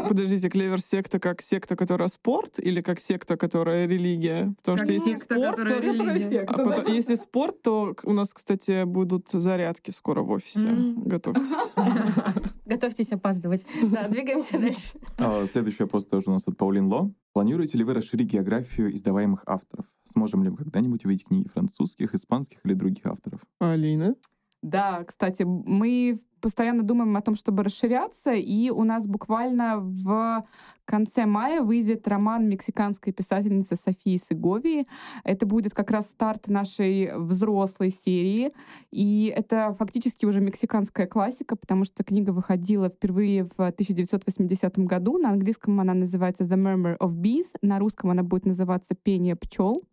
[0.10, 4.52] Подождите, клевер секта как секта, которая спорт, или как секта, которая религия?
[4.58, 5.84] Потому Как что если секта, спорт, которая то...
[5.86, 6.42] религия.
[6.42, 10.68] а потом- если спорт, то у нас, кстати, будут зарядки скоро в офисе.
[10.70, 11.04] М.
[11.04, 11.52] Готовьтесь.
[12.66, 13.64] Готовьтесь опаздывать.
[13.84, 14.98] Да, двигаемся дальше.
[15.20, 17.12] А, Следующий вопрос тоже у нас от Паулин Ло.
[17.34, 19.88] Планируете ли вы расширить географию издаваемых авторов?
[20.04, 23.42] Сможем ли мы когда-нибудь увидеть книги французских, испанских или других авторов?
[23.60, 24.16] Алина?
[24.62, 30.46] Да, кстати, мы постоянно думаем о том, чтобы расширяться, и у нас буквально в
[30.84, 34.86] конце мая выйдет роман мексиканской писательницы Софии Сеговии.
[35.24, 38.52] Это будет как раз старт нашей взрослой серии,
[38.92, 45.18] и это фактически уже мексиканская классика, потому что книга выходила впервые в 1980 году.
[45.18, 49.84] На английском она называется The Murmur of Bees, на русском она будет называться Пение пчел.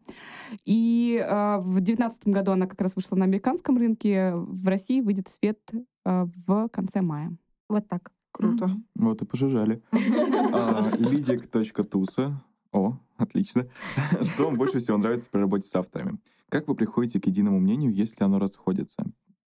[0.64, 5.28] И э, в 2019 году она как раз вышла на американском рынке, в России выйдет
[5.28, 5.60] свет
[6.04, 7.36] в конце мая.
[7.68, 8.12] Вот так.
[8.32, 8.66] Круто.
[8.66, 8.86] Мгм.
[8.94, 9.82] Вот и пожужжали.
[10.52, 12.42] А, Лидик.туса.
[12.72, 13.68] О, отлично.
[14.22, 16.18] Что вам больше всего нравится при работе с авторами?
[16.48, 19.04] Как вы приходите к единому мнению, если оно расходится?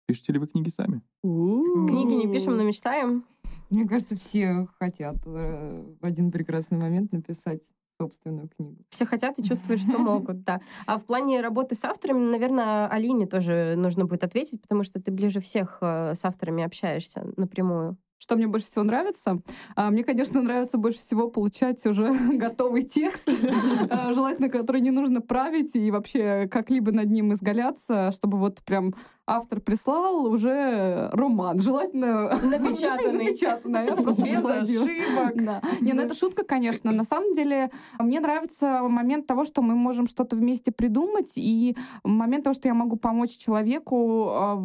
[0.07, 1.03] Пишете ли вы книги сами?
[1.23, 3.25] Книги не пишем, но мечтаем.
[3.71, 7.63] Мне кажется, все хотят э, в один прекрасный момент написать
[8.03, 8.77] собственную книгу.
[8.89, 10.61] Все хотят и чувствуют, что могут, да.
[10.87, 15.13] А в плане работы с авторами, наверное, Алине тоже нужно будет ответить, потому что ты
[15.13, 17.97] ближе всех э, с авторами общаешься напрямую.
[18.19, 19.43] Что мне больше всего нравится?
[19.75, 25.21] А, Мне, конечно, нравится больше всего получать уже готовый текст, желательно желательно, который не нужно
[25.21, 28.95] править и вообще как-либо над ним изгаляться, чтобы вот прям
[29.37, 31.59] автор прислал уже роман.
[31.59, 33.25] Желательно напечатанный.
[33.25, 33.87] напечатанный.
[33.87, 35.45] Я Без ошибок.
[35.45, 35.63] Да.
[35.81, 36.93] Не, ну это шутка, конечно.
[36.93, 42.45] На самом деле, мне нравится момент того, что мы можем что-то вместе придумать, и момент
[42.45, 44.63] того, что я могу помочь человеку а,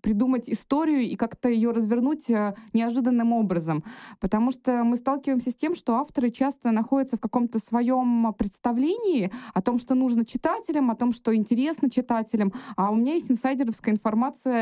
[0.00, 3.82] придумать историю и как-то ее развернуть а, неожиданным образом.
[4.20, 9.62] Потому что мы сталкиваемся с тем, что авторы часто находятся в каком-то своем представлении о
[9.62, 12.52] том, что нужно читателям, о том, что интересно читателям.
[12.76, 14.03] А у меня есть инсайдеровская информация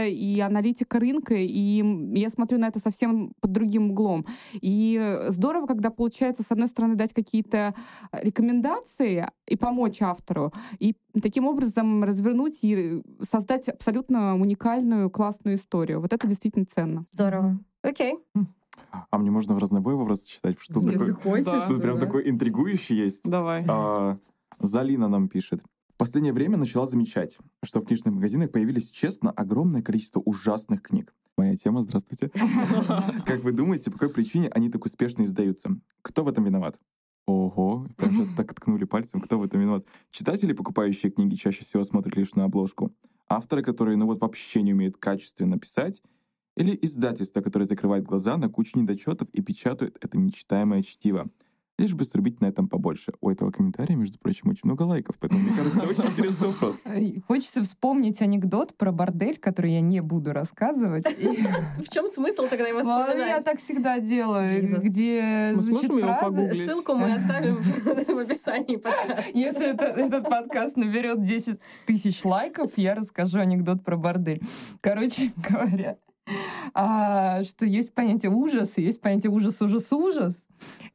[0.09, 1.85] и аналитика рынка, и
[2.19, 4.27] я смотрю на это совсем под другим углом.
[4.55, 7.75] И здорово, когда получается, с одной стороны, дать какие-то
[8.13, 16.01] рекомендации и помочь автору, и таким образом развернуть и создать абсолютно уникальную, классную историю.
[16.01, 17.05] Вот это действительно ценно.
[17.13, 17.59] Здорово.
[17.83, 18.17] Окей.
[19.11, 20.57] А мне можно в разнобой вопрос читать?
[20.59, 21.15] Что Если такое?
[21.15, 21.45] хочешь.
[21.45, 21.67] Да.
[21.67, 22.07] Тут прям да.
[22.07, 23.23] такой интригующий есть.
[23.25, 23.65] Давай.
[23.69, 24.19] А,
[24.59, 25.63] Залина нам пишет.
[26.03, 31.15] В последнее время начала замечать, что в книжных магазинах появились, честно, огромное количество ужасных книг.
[31.37, 32.29] Моя тема, здравствуйте.
[33.25, 35.79] Как вы думаете, по какой причине они так успешно издаются?
[36.03, 36.81] Кто в этом виноват?
[37.27, 39.87] Ого, прям сейчас так ткнули пальцем, кто в этом виноват?
[40.11, 42.93] Читатели, покупающие книги, чаще всего смотрят лишь на обложку.
[43.29, 46.03] Авторы, которые, ну вот, вообще не умеют качественно писать.
[46.57, 51.31] Или издательства, которые закрывают глаза на кучу недочетов и печатают это нечитаемое чтиво.
[51.83, 53.13] Лишь бы срубить на этом побольше.
[53.21, 56.77] У этого комментария, между прочим, очень много лайков, поэтому мне кажется, это очень интересный вопрос.
[57.27, 61.05] Хочется вспомнить анекдот про бордель, который я не буду рассказывать.
[61.79, 63.45] В чем смысл тогда его Ну, Я вспоминать?
[63.45, 64.49] так всегда делаю,
[64.81, 66.55] где Мы звучит фраза?
[66.55, 69.31] Ссылку мы оставим в описании подкаста.
[69.35, 74.41] Если это- этот подкаст наберет 10 тысяч лайков, я расскажу анекдот про бордель.
[74.81, 75.97] Короче говоря,
[76.75, 80.47] а, что есть понятие ужас, есть понятие ужас, ужас, ужас.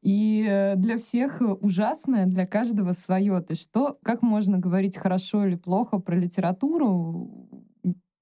[0.01, 3.41] И э, для всех ужасное, для каждого свое.
[3.41, 7.49] То есть что, как можно говорить хорошо или плохо про литературу,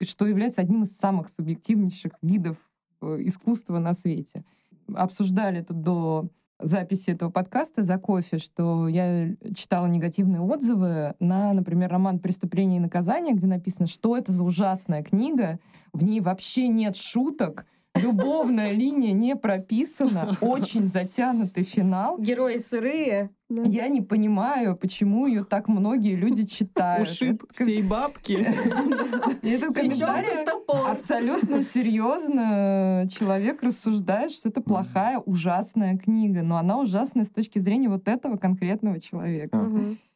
[0.01, 2.58] что является одним из самых субъективнейших видов
[3.01, 4.43] э, искусства на свете.
[4.93, 11.89] Обсуждали тут до записи этого подкаста за кофе, что я читала негативные отзывы на, например,
[11.91, 15.59] роман «Преступление и наказание», где написано, что это за ужасная книга,
[15.93, 17.65] в ней вообще нет шуток,
[17.95, 22.17] любовная линия не прописана, очень затянутый финал.
[22.19, 23.29] Герои сырые.
[23.47, 23.62] Да.
[23.63, 27.08] Я не понимаю, почему ее так многие люди читают.
[27.08, 28.31] Ушиб Это как- всей бабки.
[29.43, 30.45] И это комментарий
[30.91, 37.88] абсолютно серьезно человек рассуждает, что это плохая, ужасная книга, но она ужасная с точки зрения
[37.89, 39.69] вот этого конкретного человека.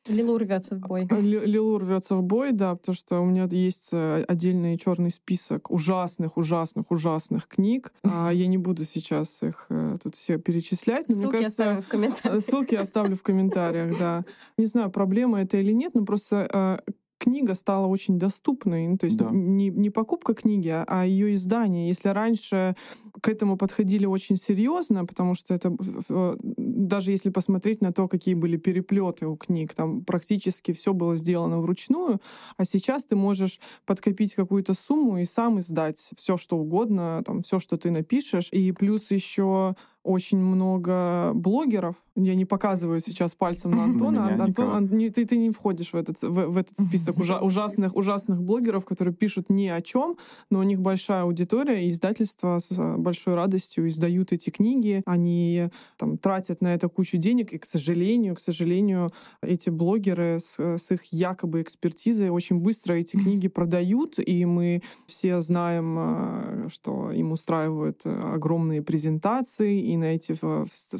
[0.09, 1.07] Лилу рвется в бой.
[1.09, 5.71] Ли- Лилу рвется в бой, да, потому что у меня есть э, отдельный черный список
[5.71, 7.93] ужасных, ужасных, ужасных книг.
[8.03, 11.07] А Я не буду сейчас их э, тут все перечислять.
[11.07, 12.35] мне Ссылки кажется, оставим в комментариях.
[12.37, 14.25] Э, Ссылки оставлю в комментариях, да.
[14.57, 16.81] Не знаю, проблема это или нет, но просто
[17.19, 18.87] книга стала очень доступной.
[18.87, 19.29] Ну, то есть Да.
[19.31, 21.87] не, не покупка книги, а ее издание.
[21.87, 22.75] Если раньше
[23.21, 25.75] к этому подходили очень серьезно, потому что это
[26.09, 31.15] э, даже если посмотреть на то, какие были переплеты у книг, там практически все было
[31.15, 32.19] сделано вручную,
[32.57, 37.59] а сейчас ты можешь подкопить какую-то сумму и сам издать все, что угодно, там все,
[37.59, 38.49] что ты напишешь.
[38.51, 41.95] И плюс еще очень много блогеров.
[42.21, 44.35] Я не показываю сейчас пальцем на Антона.
[44.35, 44.69] На Антон.
[44.75, 48.41] Ан- не- ты, ты не входишь в этот, в, в этот список ужа- ужасных, ужасных
[48.41, 50.17] блогеров, которые пишут ни о чем,
[50.49, 55.01] но у них большая аудитория, и издательства с э, большой радостью издают эти книги.
[55.05, 59.09] Они там, тратят на это кучу денег, и, к сожалению, к сожалению,
[59.41, 65.39] эти блогеры с, с их якобы экспертизой очень быстро эти книги продают, и мы все
[65.41, 70.97] знаем, э, что им устраивают э, огромные презентации, и на эти э, вс-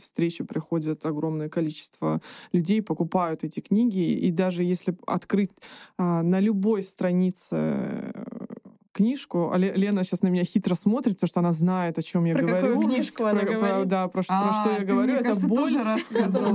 [1.09, 2.21] огромное количество
[2.53, 5.51] людей, покупают эти книги, и даже если открыть
[5.97, 8.38] а, на любой странице э,
[9.03, 12.25] книжку, а Ле- Лена сейчас на меня хитро смотрит, потому что она знает, о чем
[12.25, 12.67] я Про говорю.
[12.67, 13.87] какую книжку она Про- про- говорит?
[13.87, 15.07] да, про, что- про А, что я говорю.
[15.07, 15.73] мне это кажется, боль,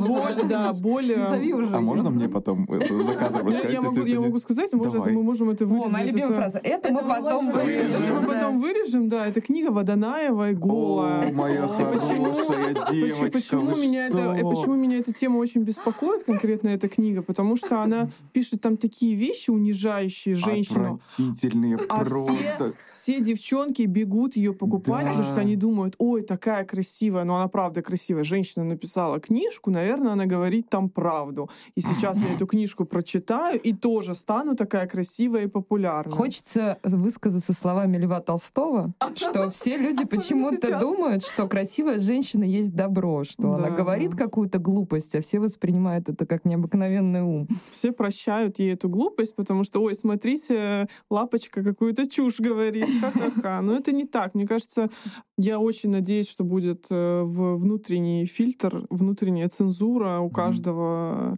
[0.08, 1.10] боль, да, боль.
[1.12, 1.70] э.
[1.72, 3.72] А можно мне потом за кадром я, рассказать?
[3.72, 5.92] я могу, сказать, мы можем это О, вырезать.
[5.92, 6.60] моя любимая это- фраза.
[6.62, 8.14] Это, мы потом вырежем.
[8.20, 9.26] Мы потом вырежем, да.
[9.26, 11.30] Это книга Водонаева и голая.
[11.30, 14.10] О, моя Почему- хорошая Почему, девочка, почему меня э,
[14.42, 17.22] почему меня эта тема очень беспокоит, конкретно эта книга?
[17.22, 21.00] Потому что она пишет там такие вещи, унижающие женщину.
[21.16, 22.32] Отвратительные А просто.
[22.36, 25.10] Все, все девчонки бегут ее покупать, Да.
[25.10, 28.24] потому что они думают, ой, такая красивая, но она правда красивая.
[28.24, 31.50] Женщина написала книжку, наверное, она говорит там правду.
[31.74, 36.14] И сейчас я эту книжку прочитаю и тоже стану такая красивая и популярная.
[36.14, 43.24] Хочется высказаться словами Льва Толстого, что все люди почему-то думают, что красивая женщина есть добро,
[43.24, 47.48] что она говорит какую-то глупость, а все воспринимают это как необыкновенный ум.
[47.70, 53.60] Все прощают ей эту глупость, потому что, ой, смотрите, лапочка какую-то чушь говорит, ха-ха-ха.
[53.62, 54.34] Но это не так.
[54.34, 54.90] Мне кажется,
[55.36, 61.36] я очень надеюсь, что будет э, внутренний фильтр, внутренняя цензура у каждого э,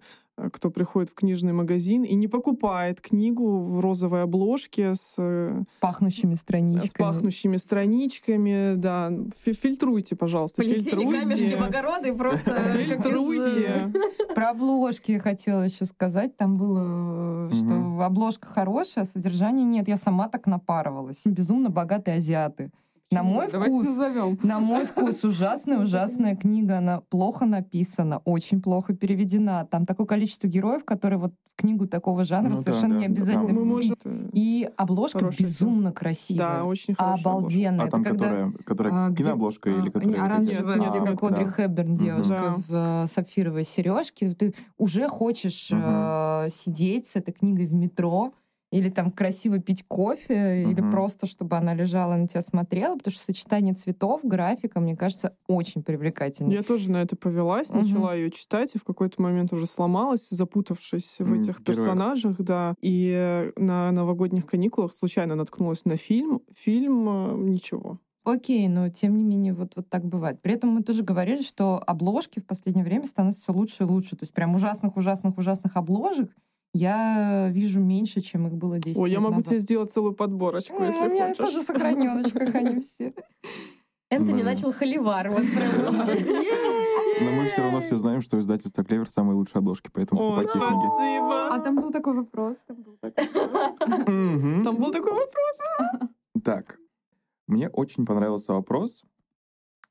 [0.53, 6.35] кто приходит в книжный магазин и не покупает книгу в розовой обложке с, э, Пахнущими
[6.35, 7.07] с страничками.
[7.09, 8.75] пахнущими страничками.
[8.77, 11.65] Да, Фи- фильтруйте, пожалуйста, Полетели камешки в фильтруйте.
[11.65, 13.93] огороды просто Фильтруйте.
[14.35, 16.37] Про обложки я хотела еще сказать.
[16.37, 19.89] Там было, э, что обложка хорошая, а содержания нет.
[19.89, 21.23] Я сама так напарывалась.
[21.25, 22.71] Безумно богатые азиаты.
[23.13, 24.37] На мой Давайте вкус, назовем.
[24.43, 26.79] на мой вкус ужасная, ужасная книга.
[26.79, 29.65] Она плохо написана, очень плохо переведена.
[29.71, 33.47] Там такое количество героев, которые вот книгу такого жанра Ну совершенно да, не обязательно.
[33.47, 33.95] да, Мы можем...
[34.05, 34.31] вводить.
[34.33, 36.39] И обложка Хорошая безумно красивая.
[36.57, 37.21] Да, очень хорошая.
[37.23, 37.81] Обалденная.
[37.85, 40.11] А Это там, когда- которая, которая а, где- кинообложка а, или не, которая...
[40.11, 41.51] эти- оранжевая, где нет, как Одри да.
[41.53, 41.97] Хепберн Мгм.
[41.97, 42.55] девушка Да.
[42.67, 44.33] в э, сапфировой сережке.
[44.33, 45.81] Ты уже хочешь Мгм.
[45.85, 48.33] э, сидеть с этой книгой в метро
[48.77, 50.91] или там красиво пить кофе, или Мгм.
[50.91, 55.83] просто, чтобы она лежала на тебя смотрела, потому что сочетание цветов, графика, мне кажется, очень
[55.83, 56.53] привлекательно.
[56.53, 57.79] Я тоже на это повелась, Мгм.
[57.79, 61.65] начала ее читать, и в какой-то момент уже сломалась, запутавшись в этих героях.
[61.65, 62.75] персонажах, да.
[62.83, 66.43] И на новогодних каникулах случайно наткнулась на фильм.
[66.55, 67.99] Фильм э, ничего.
[68.25, 70.43] Окей, но тем не менее вот, вот так бывает.
[70.43, 74.17] При этом мы тоже говорили, что обложки в последнее время становятся все лучше и лучше.
[74.17, 76.33] То есть прям ужасных-ужасных-ужасных обложек
[76.77, 79.49] я вижу меньше, чем их было 10 Ой, я могу назад.
[79.49, 81.39] тебе сделать целую подборочку, если У меня хочешь.
[81.39, 83.15] тоже в сохраненочках они все.
[84.11, 85.31] Энтони начал холивар.
[85.31, 85.43] Вот.
[87.21, 90.53] Но мы все равно все знаем, что издательство «Клевер» самые лучшие обложки, поэтому О, покупайте
[90.53, 90.87] книги.
[90.95, 91.55] спасибо.
[91.55, 92.57] А там был такой вопрос.
[92.67, 94.07] Там был такой вопрос.
[94.07, 94.65] Мгм.
[94.65, 96.11] Там был такой вопрос.
[96.45, 96.79] Так,
[97.47, 99.03] мне очень понравился вопрос,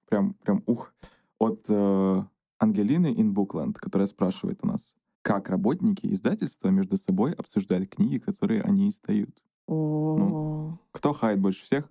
[0.07, 0.93] прям, прям ух,
[1.39, 2.23] от э,
[2.59, 4.95] Ангелины Инбукленд, которая спрашивает у нас,
[5.25, 9.35] как работники издательства между собой обсуждают книги, которые они издают.
[9.65, 11.89] О, Кто хает больше всех?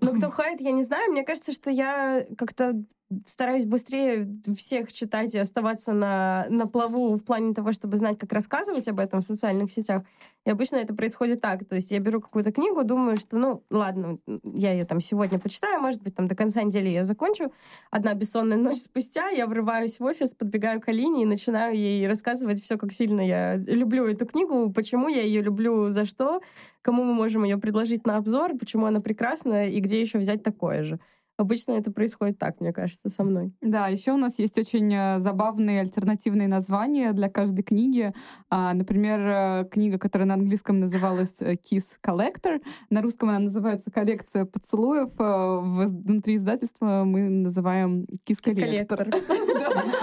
[0.00, 1.12] Ну, кто хайт, я не знаю.
[1.12, 2.82] Мне кажется, что я как-то
[3.26, 8.32] стараюсь быстрее всех читать и оставаться на, на плаву в плане того, чтобы знать, как
[8.32, 10.02] рассказывать об этом в социальных сетях.
[10.44, 11.64] И обычно это происходит так.
[11.66, 15.80] То есть я беру какую-то книгу, думаю, что, ну, ладно, я ее там сегодня почитаю,
[15.80, 17.52] может быть, там до конца недели я ее закончу.
[17.90, 22.60] Одна бессонная ночь спустя я врываюсь в офис, подбегаю к Алине и начинаю ей рассказывать
[22.60, 26.40] все, как сильно я люблю эту книгу, почему я ее люблю, за что,
[26.82, 30.82] кому мы можем ее предложить на обзор, почему она прекрасна и где еще взять такое
[30.82, 30.98] же.
[31.38, 33.52] Обычно это происходит так, мне кажется, со мной.
[33.60, 38.12] Да, еще у нас есть очень э, забавные альтернативные названия для каждой книги.
[38.50, 43.90] А, Например, э, книга, которая на английском называлась э, Kiss Collector, на русском она называется
[43.90, 45.10] «Коллекция поцелуев».
[45.16, 49.12] Внутри издательства мы называем Kiss Collector.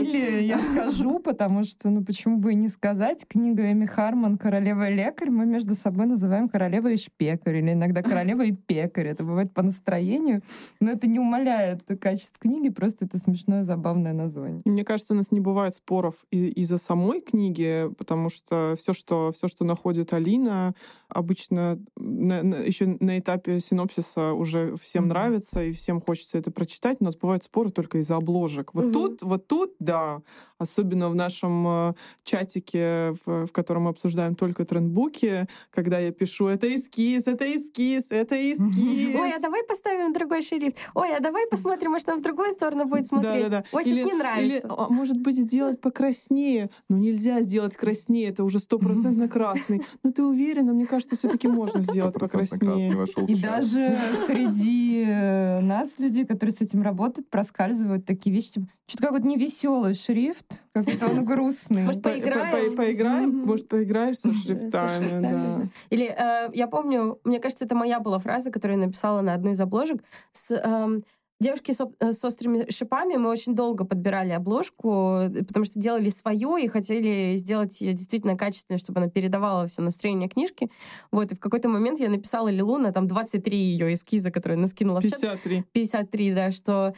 [0.00, 4.88] Или я скажу, потому что, ну почему бы и не сказать, книга Эми Харман «Королева
[4.88, 9.08] и лекарь» мы между собой называем «Королева и шпекарь» или иногда «Королева и пекарь».
[9.08, 10.42] Это бывает по настроению,
[10.80, 14.62] но это не умаляет качество книги, просто это смешное, забавное название.
[14.64, 19.32] И мне кажется, у нас не бывает споров из-за самой книги, потому что все, что,
[19.32, 20.74] все, что находит Алина,
[21.08, 25.08] обычно на- еще на этапе синопсиса уже всем Мгм.
[25.10, 26.98] нравится, и всем хочется это прочитать.
[27.00, 28.74] У нас бывают споры только из-за обложек.
[28.74, 28.92] Вот Мгм.
[28.92, 30.22] тут, вот тут, да.
[30.58, 36.46] Особенно в нашем э, чатике, в, в котором мы обсуждаем только трендбуки, когда я пишу
[36.46, 39.14] «это эскиз, это эскиз, это эскиз».
[39.20, 40.76] Ой, а давай поставим другой шрифт.
[40.94, 43.50] Ой, а давай посмотрим, может, он в другую сторону будет смотреть.
[43.50, 43.64] Да-да-да.
[43.72, 44.46] Ой, что-то не нравится.
[44.46, 46.70] Или, а, может быть, сделать покраснее.
[46.88, 49.82] Ну, нельзя сделать краснее, это уже стопроцентно красный.
[50.02, 50.72] Но ты уверена?
[50.72, 53.06] Мне кажется, все таки можно сделать покраснее.
[53.28, 59.04] И даже среди э, нас, людей, которые с этим работают, проскальзывают такие вещи, типа, что-то
[59.04, 61.82] какой-то невеселый шрифт, какой-то он грустный.
[61.82, 62.70] Может, По- поиграем?
[62.70, 63.30] по- Поиграем?
[63.36, 64.98] Может, поиграешь со Со шрифтами?
[64.98, 65.60] шрифтами, Да.
[65.90, 69.52] Или э, я помню, мне кажется, это моя была фраза, которую я написала на одной
[69.52, 70.02] из обложек.
[70.32, 71.04] С, эм,
[71.38, 76.56] Девушки с, с острыми шипами мы очень долго подбирали обложку, э, потому что делали свою
[76.56, 80.70] и хотели сделать ее действительно качественной, чтобы она передавала все настроение книжки.
[81.12, 84.66] Вот, и в какой-то момент я написала Лилу на там 23 ее эскиза, которые она
[84.66, 85.20] скинула в чат.
[85.20, 85.64] 53.
[85.72, 86.94] 53, да, что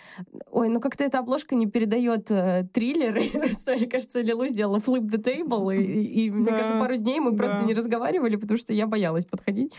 [0.52, 3.22] ой, ну как-то эта обложка не передает э, триллеры.
[3.66, 7.18] Мне кажется, Лилу сделала flip the table, и, и- и, мне Да, кажется, пару дней
[7.18, 9.72] мы просто не разговаривали, потому что я боялась подходить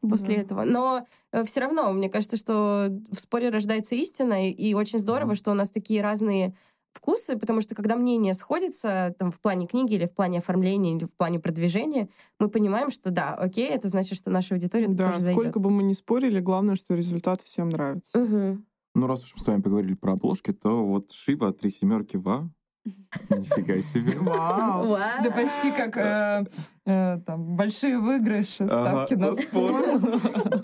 [0.00, 0.40] после Да.
[0.42, 0.64] этого.
[0.64, 1.06] Но
[1.44, 5.54] все равно, мне кажется, что в споре рождается истина, и, и очень здорово, что у
[5.54, 6.54] нас такие разные
[6.92, 11.04] вкусы, потому что когда мнения сходятся там, в плане книги или в плане оформления или
[11.04, 12.08] в плане продвижения,
[12.40, 15.42] мы понимаем, что да, окей, это значит, что наша аудитория Да, тоже зайдет.
[15.42, 18.18] сколько бы мы ни спорили, главное, что результат всем нравится.
[18.18, 18.64] Мгм.
[18.94, 22.50] Ну, раз уж мы с вами поговорили про обложки, то вот Шива три семерки ва.
[23.30, 24.16] Нифига себе.
[24.18, 24.88] Вау.
[24.88, 25.22] Вау.
[25.22, 26.46] Да почти как э,
[26.86, 29.72] э, там, большие выигрыши, ставки Ага, на спор.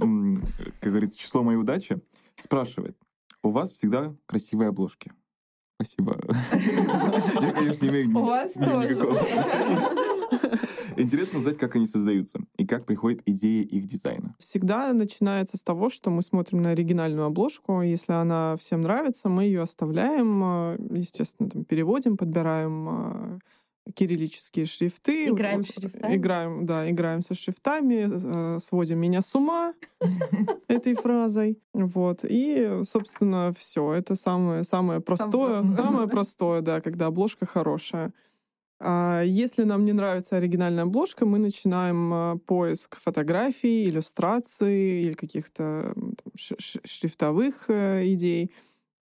[0.01, 0.43] М,
[0.81, 2.01] Как говорится, число моей удачи.
[2.37, 2.97] Спрашивает,
[3.43, 5.13] у вас всегда красивые обложки?
[5.81, 6.19] Спасибо.
[6.53, 8.89] Я, конечно, не имею ни- У вас ни- тоже.
[8.95, 9.21] никакого.
[10.97, 14.35] Интересно узнать, как они создаются и как приходит идея их дизайна.
[14.39, 17.81] Всегда начинается с того, что мы смотрим на оригинальную обложку.
[17.81, 23.39] Если она всем нравится, мы ее оставляем, э, естественно, там, переводим, подбираем э,
[23.95, 25.29] кириллические шрифты.
[25.29, 26.17] Играем Вот, шрифтами.
[26.17, 29.75] Играем, да, играем со шрифтами, э, сводим меня с ума
[30.69, 31.59] этой фразой.
[31.73, 32.21] Вот.
[32.29, 33.93] И, собственно, все.
[33.93, 35.67] Это самое, самое простое.
[35.67, 38.13] Самое простое, да, когда обложка хорошая.
[38.85, 45.95] А Если нам не нравится оригинальная обложка, мы начинаем а, поиск фотографий, иллюстраций или каких-то
[46.37, 48.51] шрифтовых э, идей.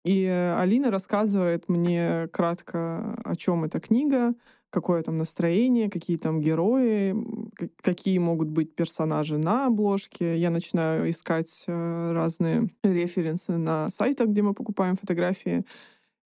[0.05, 4.33] И э, Алина рассказывает мне кратко, о чем эта книга,
[4.69, 7.15] какое там настроение, какие там герои,
[7.81, 10.37] какие могут быть персонажи на обложке.
[10.37, 15.65] Я начинаю искать э, разные референсы на сайтах, где мы покупаем фотографии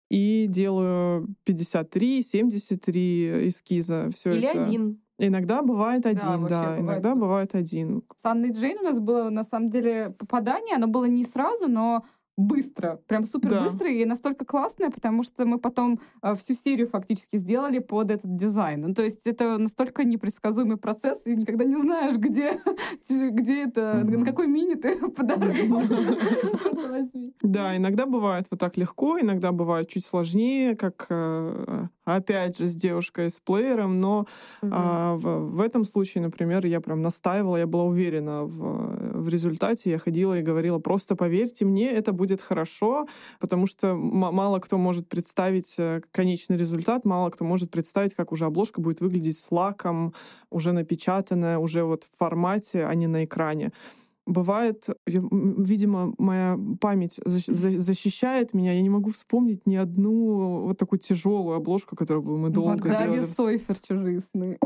[0.09, 4.09] и делаю 53, 73 эскиза.
[4.13, 4.61] Все Или это.
[4.61, 4.99] один.
[5.17, 6.81] Иногда бывает один, вообще да, бывает.
[6.81, 8.03] иногда бывает один.
[8.17, 10.75] С Анной Джейн у нас было, на самом деле, попадание.
[10.75, 12.03] Оно было не сразу, но
[12.37, 12.99] быстро.
[13.07, 13.63] Прям супер Да.
[13.63, 18.35] быстро и настолько классное, потому что мы потом э, всю серию фактически сделали под этот
[18.35, 18.81] дизайн.
[18.81, 22.59] Ну, то есть это настолько непредсказуемый процесс, и никогда не знаешь, где,
[23.09, 24.19] где это, Мгм.
[24.21, 24.97] на какой мини ты.
[24.99, 27.33] Черт возьми.
[27.41, 32.75] Да, иногда бывает вот так легко, иногда бывает чуть сложнее, как э, опять же с
[32.75, 34.27] девушкой с плеером, но
[34.61, 34.73] Мгм.
[34.73, 39.91] а, в, в этом случае, например, я прям настаивала, я была уверена в, в результате,
[39.91, 43.07] я ходила и говорила, просто поверьте мне, это будет хорошо,
[43.39, 48.45] потому что мало кто может представить э, конечный результат, мало кто может представить, как уже
[48.45, 50.13] обложка будет выглядеть с лаком,
[50.49, 53.71] уже напечатанная, уже вот в формате, а не на экране.
[54.25, 58.73] Бывает, я, видимо, моя память защ- за- защищает меня.
[58.73, 62.81] Я не могу вспомнить ни одну вот такую тяжелую обложку, которую бы мы долго Вот
[62.83, 63.19] делали.
[63.19, 64.57] Сойфер «Чужие сны».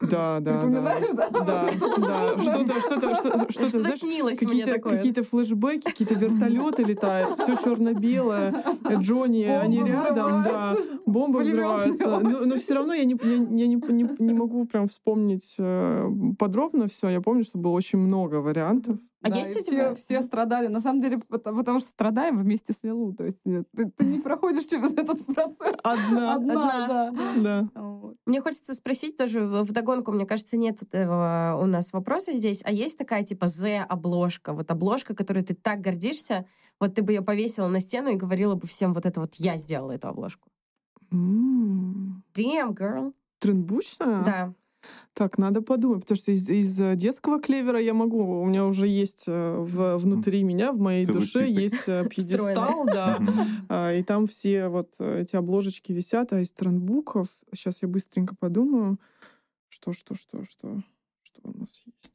[0.00, 0.96] да, да, да.
[1.32, 1.68] Да?
[1.98, 2.38] Да.
[2.38, 4.96] Что-то, что-то, что-то, что-то, знаешь, какие-то, такое.
[4.96, 8.64] какие-то флешбеки, какие-то вертолеты летают, все черно-белое,
[8.98, 10.76] Джонни, они рядом, да,
[11.06, 12.20] бомба взрывается.
[12.20, 16.86] Но, все равно я, не, я, я не, не, не могу прям вспомнить э, подробно
[16.88, 17.08] все.
[17.08, 18.81] Я помню, что было очень много вариантов.
[19.24, 20.66] А Да, есть у тебя- все, все страдали.
[20.66, 23.12] На самом деле, потому, потому что страдаем вместе с Лилу.
[23.14, 25.76] То есть нет, ты, ты не проходишь через этот процесс.
[25.84, 26.34] Одна.
[26.34, 27.12] Одна, да.
[27.36, 27.68] Да.
[27.80, 28.16] Вот.
[28.26, 32.72] Мне хочется спросить тоже в- вдогонку, мне кажется, нет этого у нас вопроса здесь, а
[32.72, 36.46] есть такая типа Z-обложка, вот обложка, которой ты так гордишься,
[36.80, 39.56] вот ты бы ее повесила на стену и говорила бы всем вот это вот «я
[39.56, 40.48] сделала эту обложку».
[41.12, 43.12] М, Damn, girl.
[43.38, 44.24] Трендбучная?
[44.24, 44.54] Да.
[45.14, 48.86] Так, надо подумать, потому что из, из э, детского клевера я могу, у меня уже
[48.88, 51.60] есть э, в, внутри меня, в моей Целый душе список.
[51.62, 53.18] есть э, пьедестал, да.
[53.68, 58.98] А, и там все вот эти обложечки висят, а из трендбуков, сейчас я быстренько подумаю,
[59.68, 60.80] что, что, что, что,
[61.22, 62.12] что у нас есть.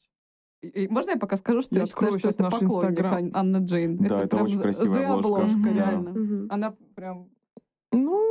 [0.76, 3.14] И- Можно я пока скажу, что Я я, считаю, открою что это наш поклонник Инстаграм.
[3.16, 3.98] Ан- Анна Джейн.
[3.98, 5.58] Да, это прям очень красивая Z-обложка, обложка.
[5.60, 5.76] Мгм.
[5.76, 6.10] реально.
[6.12, 6.48] Мгм.
[6.50, 7.30] Она прям
[7.92, 8.22] Ну,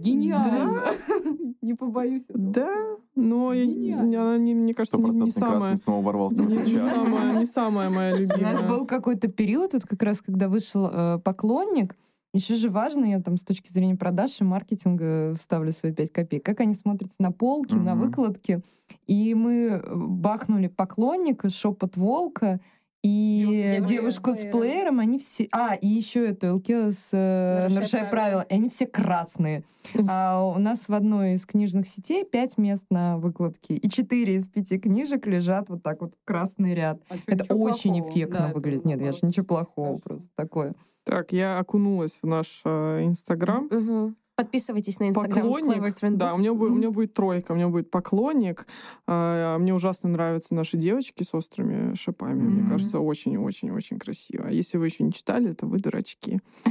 [0.00, 0.82] гениальна.
[1.62, 2.38] Не побоюсь этого.
[2.52, 2.74] да,
[3.14, 4.22] но я- Гениально.
[4.22, 7.44] она, не, мне кажется, не, не самая, красный снова ворвался в не, не самая, не
[7.46, 8.68] самая моя У нас любимая.
[8.68, 11.96] был какой-то период, вот как раз когда вышел э, поклонник,
[12.34, 16.44] еще же важно, я там с точки зрения продаж и маркетинга ставлю свои 5 копеек,
[16.44, 18.04] как они смотрятся на полке, на Мгм.
[18.06, 18.60] выкладке.
[19.06, 22.60] И мы э, бахнули поклонника, шепот волка,
[23.02, 24.98] и Девушку с плеером.
[25.00, 25.48] они все...
[25.52, 28.10] А, и еще это Элкела с э, «Нарушая «Нарушая правила».
[28.10, 29.62] правила», и они все красные.
[30.08, 34.48] А у нас в одной из книжных сетей пять мест на выкладке, и четыре из
[34.48, 37.00] пяти книжек лежат вот так вот в красный ряд.
[37.08, 38.10] А Это очень плохого.
[38.10, 38.84] эффектно Да, выглядит.
[38.84, 40.00] Нет, я же ничего плохого, Хорошо.
[40.04, 40.74] просто такое.
[41.04, 43.66] Так, я окунулась в наш э, Инстаграм.
[43.66, 44.14] Угу.
[44.38, 46.16] Подписывайтесь на Инстаграм Поклонник.
[46.16, 48.68] Да, у меня, будет, у меня будет тройка, у меня будет поклонник.
[49.08, 52.42] А, мне ужасно нравятся наши девочки с острыми шипами.
[52.42, 52.48] Mm-hmm.
[52.48, 54.44] Мне кажется, очень-очень-очень красиво.
[54.46, 56.40] А если вы еще не читали, то вы дурачки.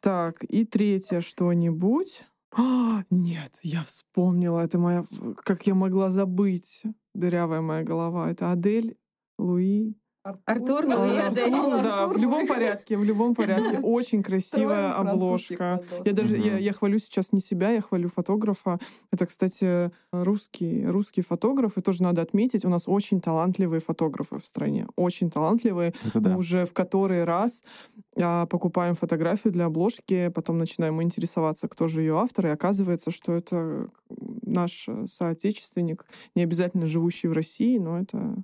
[0.00, 2.24] Так, и третье что-нибудь.
[2.56, 4.60] А, нет, я вспомнила.
[4.60, 5.04] Это моя...
[5.44, 6.82] Как я могла забыть?
[7.14, 8.30] Дырявая моя голова.
[8.30, 8.96] Это Адель
[9.38, 13.78] Луи Артур, ну а, Артур, да, в любом порядке, в любом порядке.
[13.82, 15.82] Очень красивая обложка.
[16.04, 18.78] Я даже, я, я хвалю сейчас не себя, я хвалю фотографа.
[19.12, 24.44] Это, кстати, русский, русский фотограф, и тоже надо отметить, у нас очень талантливые фотографы в
[24.44, 24.86] стране.
[24.96, 25.94] Очень талантливые.
[26.04, 26.30] Это да.
[26.30, 27.64] Мы уже в который раз
[28.20, 33.32] а, покупаем фотографию для обложки, потом начинаем интересоваться, кто же ее автор, и оказывается, что
[33.32, 33.88] это
[34.42, 38.36] наш соотечественник, не обязательно живущий в России, но это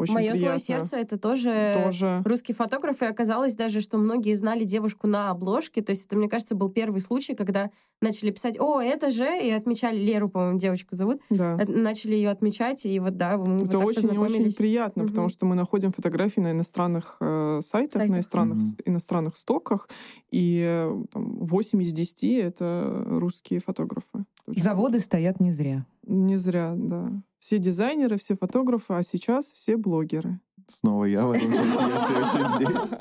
[0.00, 0.46] очень Мое приятно.
[0.46, 5.30] злое сердце это тоже, тоже русский фотограф, и оказалось даже, что многие знали девушку на
[5.30, 5.82] обложке.
[5.82, 7.70] То есть это, мне кажется, был первый случай, когда
[8.00, 11.56] начали писать, о, это же, и отмечали Леру, по-моему, девочку зовут, да.
[11.66, 15.10] начали ее отмечать, и вот да, мы это вот очень-очень приятно, угу.
[15.10, 18.82] потому что мы находим фотографии на иностранных э, сайтах, сайтах, на иностранных, угу.
[18.86, 19.88] иностранных стоках,
[20.30, 24.24] и э, там, 8 из 10 это русские фотографы.
[24.46, 25.84] Заводы стоят не зря.
[26.10, 27.22] Не зря, да.
[27.38, 30.40] Все дизайнеры, все фотографы, а сейчас все блогеры.
[30.66, 32.98] Снова я в этом я здесь.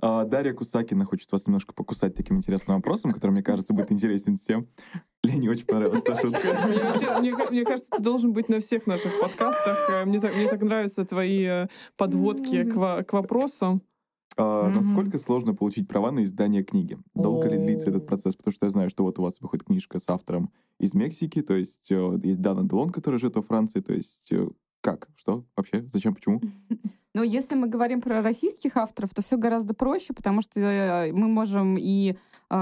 [0.00, 4.36] А, Дарья Кусакина хочет вас немножко покусать таким интересным вопросом, который, мне кажется, будет интересен
[4.36, 4.66] всем.
[5.22, 7.18] Лене очень понравилась та шутка.
[7.20, 9.90] Мне, мне, мне кажется, ты должен быть на всех наших подкастах.
[9.90, 11.68] Э, мне так, мне так нравятся твои э,
[11.98, 13.82] подводки к, к вопросам.
[14.36, 14.74] А, mm-hmm.
[14.74, 16.98] Насколько сложно получить права на издание книги?
[17.14, 18.36] Долго ли длится этот процесс?
[18.36, 21.54] Потому что я знаю, что вот у вас выходит книжка с автором из Мексики, то
[21.54, 24.48] есть э, есть Дана Делон, который живет во Франции, то есть э,
[24.80, 25.08] как?
[25.16, 25.84] Что вообще?
[25.88, 26.14] Зачем?
[26.14, 26.40] Почему?
[27.14, 31.28] Ну, если мы говорим про российских авторов, то все гораздо проще, потому что э, мы
[31.28, 32.16] можем и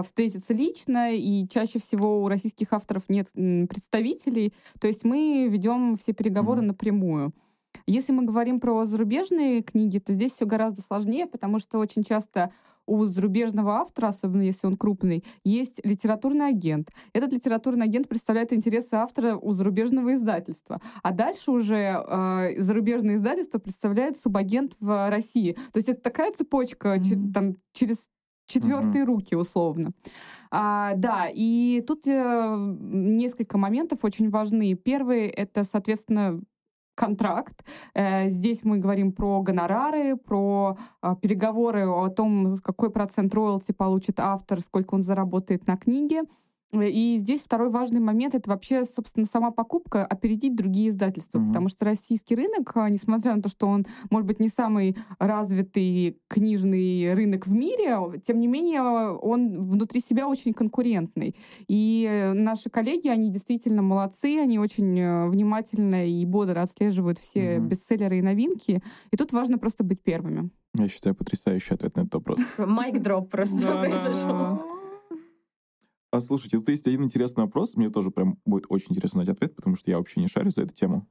[0.04, 4.52] встретиться лично, и чаще всего у российских авторов нет представителей.
[4.80, 6.66] То есть мы ведем все переговоры mm-hmm.
[6.66, 7.32] напрямую.
[7.86, 12.52] Если мы говорим про зарубежные книги, то здесь все гораздо сложнее, потому что очень часто
[12.86, 16.90] у зарубежного автора, особенно если он крупный, есть литературный агент.
[17.12, 20.80] Этот литературный агент представляет интересы автора у зарубежного издательства.
[21.02, 25.52] А дальше уже э, зарубежное издательство представляет субагент в России.
[25.72, 27.32] То есть это такая цепочка mm-hmm.
[27.32, 28.08] там, через
[28.46, 29.06] четвертые mm-hmm.
[29.06, 29.92] руки, условно.
[30.50, 34.74] А, да, и тут э, несколько моментов очень важны.
[34.74, 36.40] Первый— это, соответственно,
[37.00, 37.64] контракт.
[37.94, 44.20] Э, здесь мы говорим про гонорары, про а, переговоры о том, какой процент роялти получит
[44.20, 46.22] автор, сколько он заработает на книге.
[46.72, 51.38] И здесь второй важный момент— это вообще, собственно, сама покупка, опередить другие издательства.
[51.38, 51.48] Mm-hmm.
[51.48, 56.18] Потому что российский рынок, а, несмотря на то, что он, может быть, не самый развитый
[56.28, 61.34] книжный рынок в мире, тем не менее, он внутри себя очень конкурентный.
[61.66, 67.66] И наши коллеги, они действительно молодцы, они очень э, внимательно и бодро отслеживают все mm-hmm.
[67.66, 68.82] бестселлеры и новинки.
[69.10, 70.50] И тут важно просто быть первыми.
[70.76, 72.40] Я считаю, потрясающий ответ на этот вопрос.
[72.58, 74.79] Майк дроп просто произошел.
[76.12, 77.76] А слушайте, тут есть один интересный вопрос.
[77.76, 80.62] Мне тоже прям будет очень интересно знать ответ, потому что я вообще не шарю за
[80.62, 81.08] эту тему.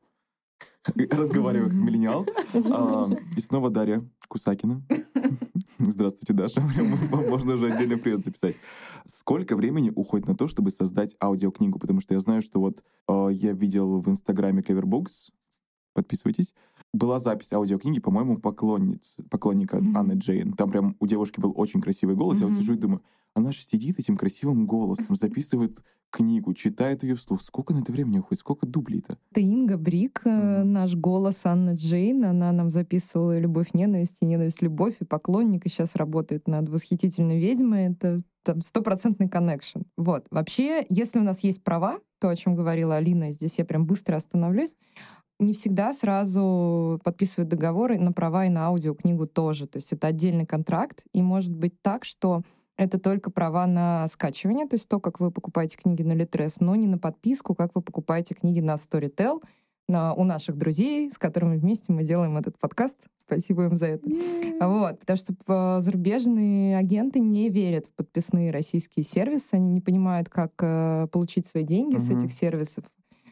[1.11, 2.25] Разговариваю как миллениал.
[2.53, 4.83] А, и снова Дарья Кусакина.
[5.79, 6.61] Здравствуйте, Даша.
[7.11, 8.57] Можно уже отдельно привет записать.
[9.05, 11.79] Сколько времени уходит на то, чтобы создать аудиокнигу?
[11.79, 15.31] Потому что я знаю, что вот а, я видел в Инстаграме Cleverbooks,
[15.93, 16.53] подписывайтесь,
[16.93, 19.97] была запись аудиокниги, по-моему, поклонниц, поклонника mm-hmm.
[19.97, 20.53] Анны Джейн.
[20.53, 22.37] Там прям у девушки был очень красивый голос.
[22.37, 22.41] Mm-hmm.
[22.41, 23.03] Я вот сижу и думаю,
[23.35, 25.79] она же сидит этим красивым голосом, записывает
[26.09, 27.41] книгу, читает ее вслух.
[27.41, 28.39] Сколько на это времени уходит?
[28.39, 29.17] Сколько дублей-то?
[29.31, 30.63] Это Инга Брик, mm-hmm.
[30.63, 32.25] наш голос Анна Джейн.
[32.25, 37.39] Она нам записывала «Любовь, ненависть» и «Ненависть, любовь» и «Поклонник», и сейчас работает над «Восхитительной
[37.39, 37.91] ведьмой».
[37.91, 39.81] Это там стопроцентный коннекшн.
[39.97, 40.25] Вот.
[40.31, 44.15] Вообще, если у нас есть права, то, о чем говорила Алина, здесь я прям быстро
[44.15, 44.75] остановлюсь,
[45.39, 49.67] не всегда сразу подписывают договоры на права и на аудиокнигу тоже.
[49.67, 52.43] То есть это отдельный контракт, и может быть так, что
[52.77, 56.75] это только права на скачивание, то есть то, как вы покупаете книги на Литрес, но
[56.75, 59.41] не на подписку, как вы покупаете книги на Storytel,
[59.89, 62.95] на, у наших друзей, с которыми вместе мы делаем этот подкаст.
[63.17, 64.07] Спасибо им за это.
[64.07, 64.67] Yeah.
[64.67, 70.51] Вот, потому что зарубежные агенты не верят в подписные российские сервисы, они не понимают, как
[70.61, 72.01] э, получить свои деньги uh-huh.
[72.01, 72.85] с этих сервисов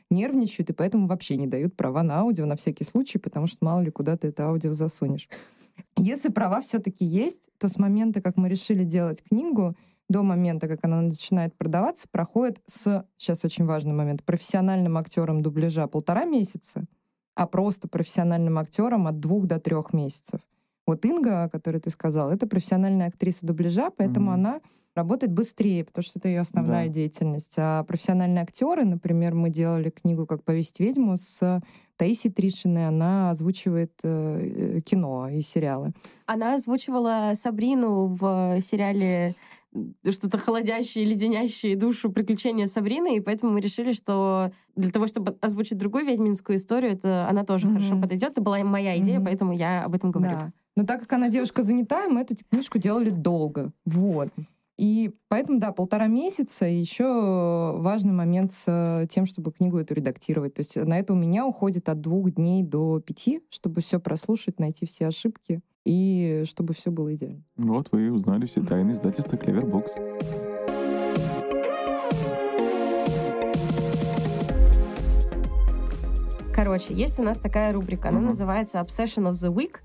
[0.10, 3.82] нервничают, и поэтому вообще не дают права на аудио на всякий случай, потому что мало
[3.82, 5.30] ли куда ты это аудио засунешь.
[5.98, 9.76] Если права все-таки есть, то с момента, как мы решили делать книгу,
[10.10, 15.88] до момента, как она начинает продаваться, проходит с, сейчас очень важный момент, профессиональным актером дубляжа
[15.88, 16.86] полтора месяца,
[17.36, 20.40] а просто профессиональным актером от двух до трех месяцев.
[20.88, 24.34] Вот Инга, о которой ты сказал, это профессиональная актриса дубляжа, поэтому Мгм.
[24.36, 24.62] она
[24.96, 26.94] работает быстрее, потому что это ее основная Да.
[26.94, 27.54] деятельность.
[27.58, 31.62] А профессиональные актеры, например, мы делали книгу «Как повесить ведьму» с
[31.98, 35.92] Таисией Тришиной, она озвучивает э, э, кино и сериалы.
[36.26, 39.36] Она озвучивала Сабрину в сериале
[40.10, 45.78] что-то холодящее, леденящее душу приключения Сабрины, и поэтому мы решили, что для того, чтобы озвучить
[45.78, 47.76] другую ведьминскую историю, это она тоже Мгм.
[47.76, 48.32] хорошо подойдет.
[48.32, 49.26] Это была моя идея, Мгм.
[49.26, 50.32] поэтому я об этом говорю.
[50.38, 50.52] Да.
[50.78, 53.72] Но так как она девушка занятая, мы эту книжку делали долго.
[53.84, 54.30] Вот.
[54.78, 56.68] И поэтому, да, полтора месяца.
[56.68, 60.54] И еще важный момент с э, тем, чтобы книгу эту редактировать.
[60.54, 64.60] То есть на это у меня уходит от двух дней до пяти, чтобы все прослушать,
[64.60, 67.44] найти все ошибки и чтобы все было идеально.
[67.56, 69.94] Вот вы и узнали все тайны издательства Клевербокс.
[76.58, 78.28] Короче, есть у нас такая рубрика, она Мгм.
[78.30, 79.76] называется Obsession of the Week.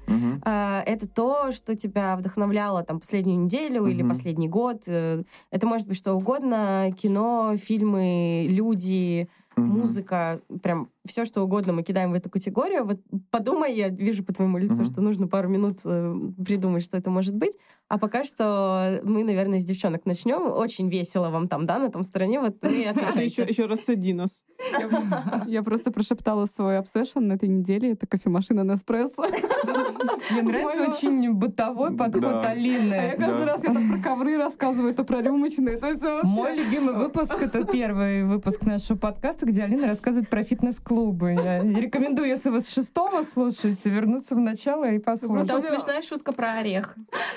[0.43, 4.09] А, Это то, что тебя вдохновляло там последнюю неделю или Мгм.
[4.09, 4.85] последний год.
[4.87, 6.91] Э, Это может быть что угодно.
[6.97, 9.69] Кино, фильмы, люди, Мгм.
[9.69, 12.85] музыка, прям все, что угодно мы кидаем в эту категорию.
[12.85, 13.01] Вот
[13.31, 14.93] подумай, я вижу по твоему лицу, Мгм.
[14.93, 17.57] что нужно пару минут э, придумать, что это может быть.
[17.89, 20.43] А пока что мы, наверное, с девчонок начнем.
[20.53, 22.41] Очень весело вам там, да, на том стороне.
[22.41, 24.45] Вот вы Ты еще, еще рассади нас.
[25.47, 27.93] Я просто прошептала свой обсессион на этой неделе.
[27.93, 29.27] Это кофемашина Неспрессо.
[30.31, 32.41] Мне нравится очень бытовой подход Да.
[32.41, 33.15] А я Алины.
[33.19, 35.79] каждый раз я про ковры рассказываю, то про рюмочные.
[36.23, 41.33] Мой любимый выпуск— это первый выпуск нашего подкаста, где Алина рассказывает про фитнес-клубы.
[41.33, 45.49] Я рекомендую, если вы с шестого слушаете, вернуться в начало и послушать.
[45.49, 46.95] Там смешная шутка про орех.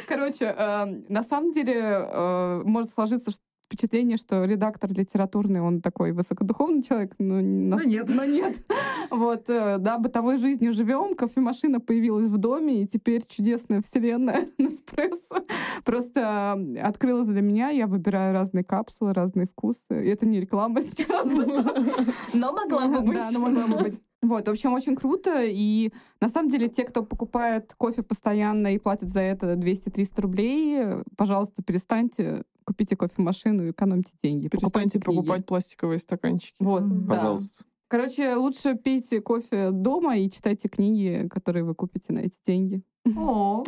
[0.07, 6.11] Короче, э, на самом деле э, может сложиться ш- впечатление, что редактор литературный, он такой
[6.11, 8.09] высокодуховный человек, но, Но нет.
[8.13, 8.61] но нет.
[9.11, 15.45] Вот, э, да, бытовой жизнью живем, кофемашина появилась в доме, и теперь чудесная вселенная Неспрессо
[15.84, 17.70] просто э, открылась для меня.
[17.70, 19.80] Я выбираю разные капсулы, разные вкусы.
[19.91, 21.26] И это не реклама сейчас.
[22.34, 23.18] Но могла бы быть.
[23.18, 24.01] Да, но могла бы быть.
[24.28, 25.43] Вот, в общем, очень круто.
[25.43, 30.84] И на самом деле те, кто покупает кофе постоянно и платит за это 200-300 рублей,
[31.17, 34.47] пожалуйста, перестаньте, купите кофемашину и экономьте деньги.
[34.47, 35.15] Перестаньте покупайте книги.
[35.17, 36.55] покупать пластиковые стаканчики.
[36.59, 37.07] Вот, Мгм.
[37.07, 37.15] да.
[37.15, 37.63] Пожалуйста.
[37.88, 42.82] Короче, лучше пейте кофе дома и читайте книги, которые вы купите на эти деньги.
[43.15, 43.63] О.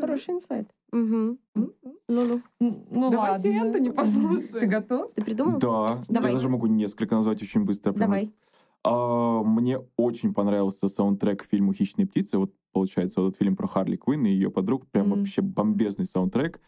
[0.00, 0.68] Хороший инсайт.
[0.92, 1.38] Мгм.
[1.54, 2.40] Ну-ну.
[2.60, 3.66] ну Давайте ладно.
[3.66, 4.60] Энтони послушаем.
[4.60, 5.12] Ты готов?
[5.14, 5.58] Ты придумал?
[5.58, 6.30] Да, Давай.
[6.30, 7.92] я даже могу несколько назвать очень быстро.
[7.92, 8.32] Давай.
[8.84, 12.38] Мне очень понравился саундтрек к фильму «Хищные птицы».
[12.38, 14.86] Вот, получается, вот этот фильм про Харли Квинн и ее подруг.
[14.90, 15.18] Прям Мгм.
[15.18, 16.60] вообще бомбезный саундтрек.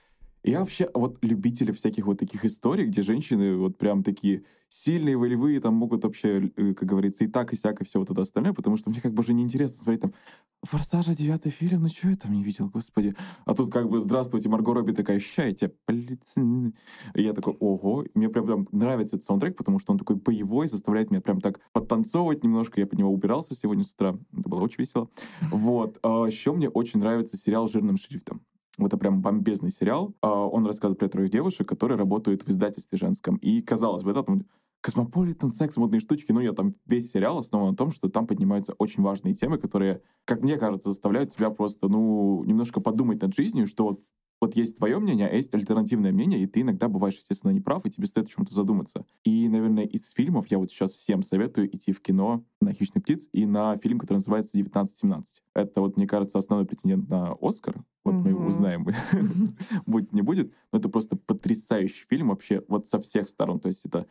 [0.42, 5.60] Я вообще вот любитель всяких вот таких историй, где женщины вот прям такие сильные, волевые,
[5.60, 8.54] там могут вообще, э, как говорится, и так, и сяк, и все вот это остальное,
[8.54, 10.14] потому что мне как бы уже неинтересно смотреть там
[10.62, 13.16] «Форсажа» девятый фильм, ну что я там не видел, господи.
[13.44, 16.72] А тут как бы «Здравствуйте, Марго Робби» такая «Ща, я тебя полицию».
[17.14, 18.04] И я такой «Ого».
[18.14, 21.60] Мне прям, прям нравится этот саундтрек, потому что он такой боевой, заставляет меня прям так
[21.72, 22.80] подтанцовывать немножко.
[22.80, 24.16] Я под него убирался сегодня с утра.
[24.32, 25.10] Это было очень весело.
[25.50, 25.98] Вот.
[26.02, 28.40] А еще мне очень нравится сериал «Жирным шрифтом».
[28.86, 30.14] Это прям бомбезный сериал.
[30.20, 33.36] А, Он рассказывает про трех девушек, которые работают в издательстве женском.
[33.36, 34.44] И, казалось бы, да, там
[34.80, 38.72] космополитен, секс, модные штучки, но я там весь сериал основан на том, что там поднимаются
[38.78, 43.66] очень важные темы, которые, как мне кажется, заставляют тебя просто, ну, немножко подумать над жизнью,
[43.66, 44.00] что вот
[44.40, 47.90] вот есть твое мнение, а есть альтернативное мнение, и ты иногда бываешь, естественно, неправ, и
[47.90, 49.04] тебе стоит о чем-то задуматься.
[49.22, 53.28] И, наверное, из фильмов я вот сейчас всем советую идти в кино на «Хищных птиц»
[53.32, 55.24] и на фильм, который называется «1917».
[55.54, 57.84] Это вот, мне кажется, основной претендент на «Оскар».
[58.02, 58.86] Вот мы его узнаем,
[59.86, 60.54] будет не будет.
[60.72, 63.60] Но это просто потрясающий фильм вообще вот со всех сторон.
[63.60, 64.06] То есть это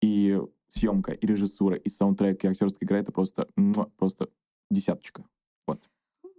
[0.00, 2.98] и съемка, и режиссура, и саундтрек, и актерская игра.
[2.98, 3.48] Это просто,
[3.98, 4.30] просто
[4.70, 5.24] десяточка.
[5.66, 5.82] Вот.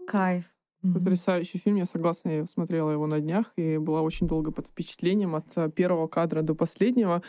[0.07, 0.54] Кайф.
[0.93, 5.35] Потрясающий фильм, я согласна, я смотрела его на днях и была очень долго под впечатлением
[5.35, 7.21] от э, первого кадра до последнего.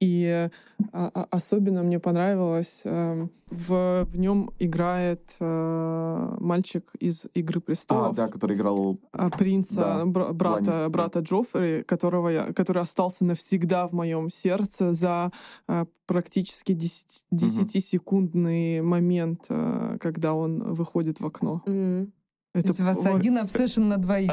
[0.00, 0.50] И э,
[0.92, 8.14] а- особенно мне понравилось, э, в, в нем играет э, мальчик из «Игры А, престолов».
[8.16, 8.98] да, который играл...
[9.12, 14.92] а, принца, Да, бра- брата, брата Джоффри, которого я, который остался навсегда в моем сердце
[14.92, 15.32] за
[15.66, 21.62] а, практически 10 10-секундный момент, а, когда он выходит в окно.
[21.66, 22.12] М.
[22.52, 24.32] То есть у вас один обсессион на двоих.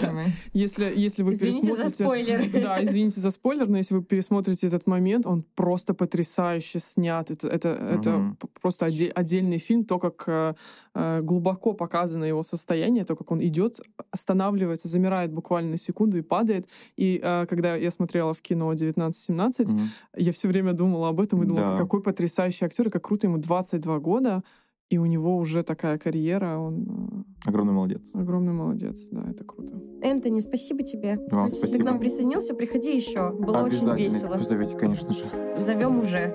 [0.52, 2.04] Если, если вы Извините за пересмотрите...
[2.04, 2.50] спойлер.
[2.62, 7.30] Да, извините за спойлер, но если вы пересмотрите этот момент, он просто потрясающе снят.
[7.30, 10.54] Это, это, это просто оде- отдельный фильм, то, как э,
[10.94, 16.22] э, глубоко показано его состояние, то, как он идет, останавливается, замирает буквально на секунду и
[16.22, 16.68] падает.
[16.96, 19.90] И э, когда я смотрела в кино 1917, Мгм.
[20.16, 21.76] я все время думала об этом и думала, Да.
[21.76, 24.42] какой потрясающий актер, и как круто ему 22 года.
[24.90, 28.10] И у него уже такая карьера, он Огромный молодец.
[28.14, 29.74] огромный молодец, да, это круто.
[30.02, 31.18] Энтони, спасибо тебе.
[31.30, 31.84] Вам Что Ты к спасибо.
[31.84, 33.30] нам присоединился, приходи еще.
[33.32, 34.34] Было очень весело.
[34.36, 35.24] позовете, конечно же.
[35.58, 36.34] Зовем уже.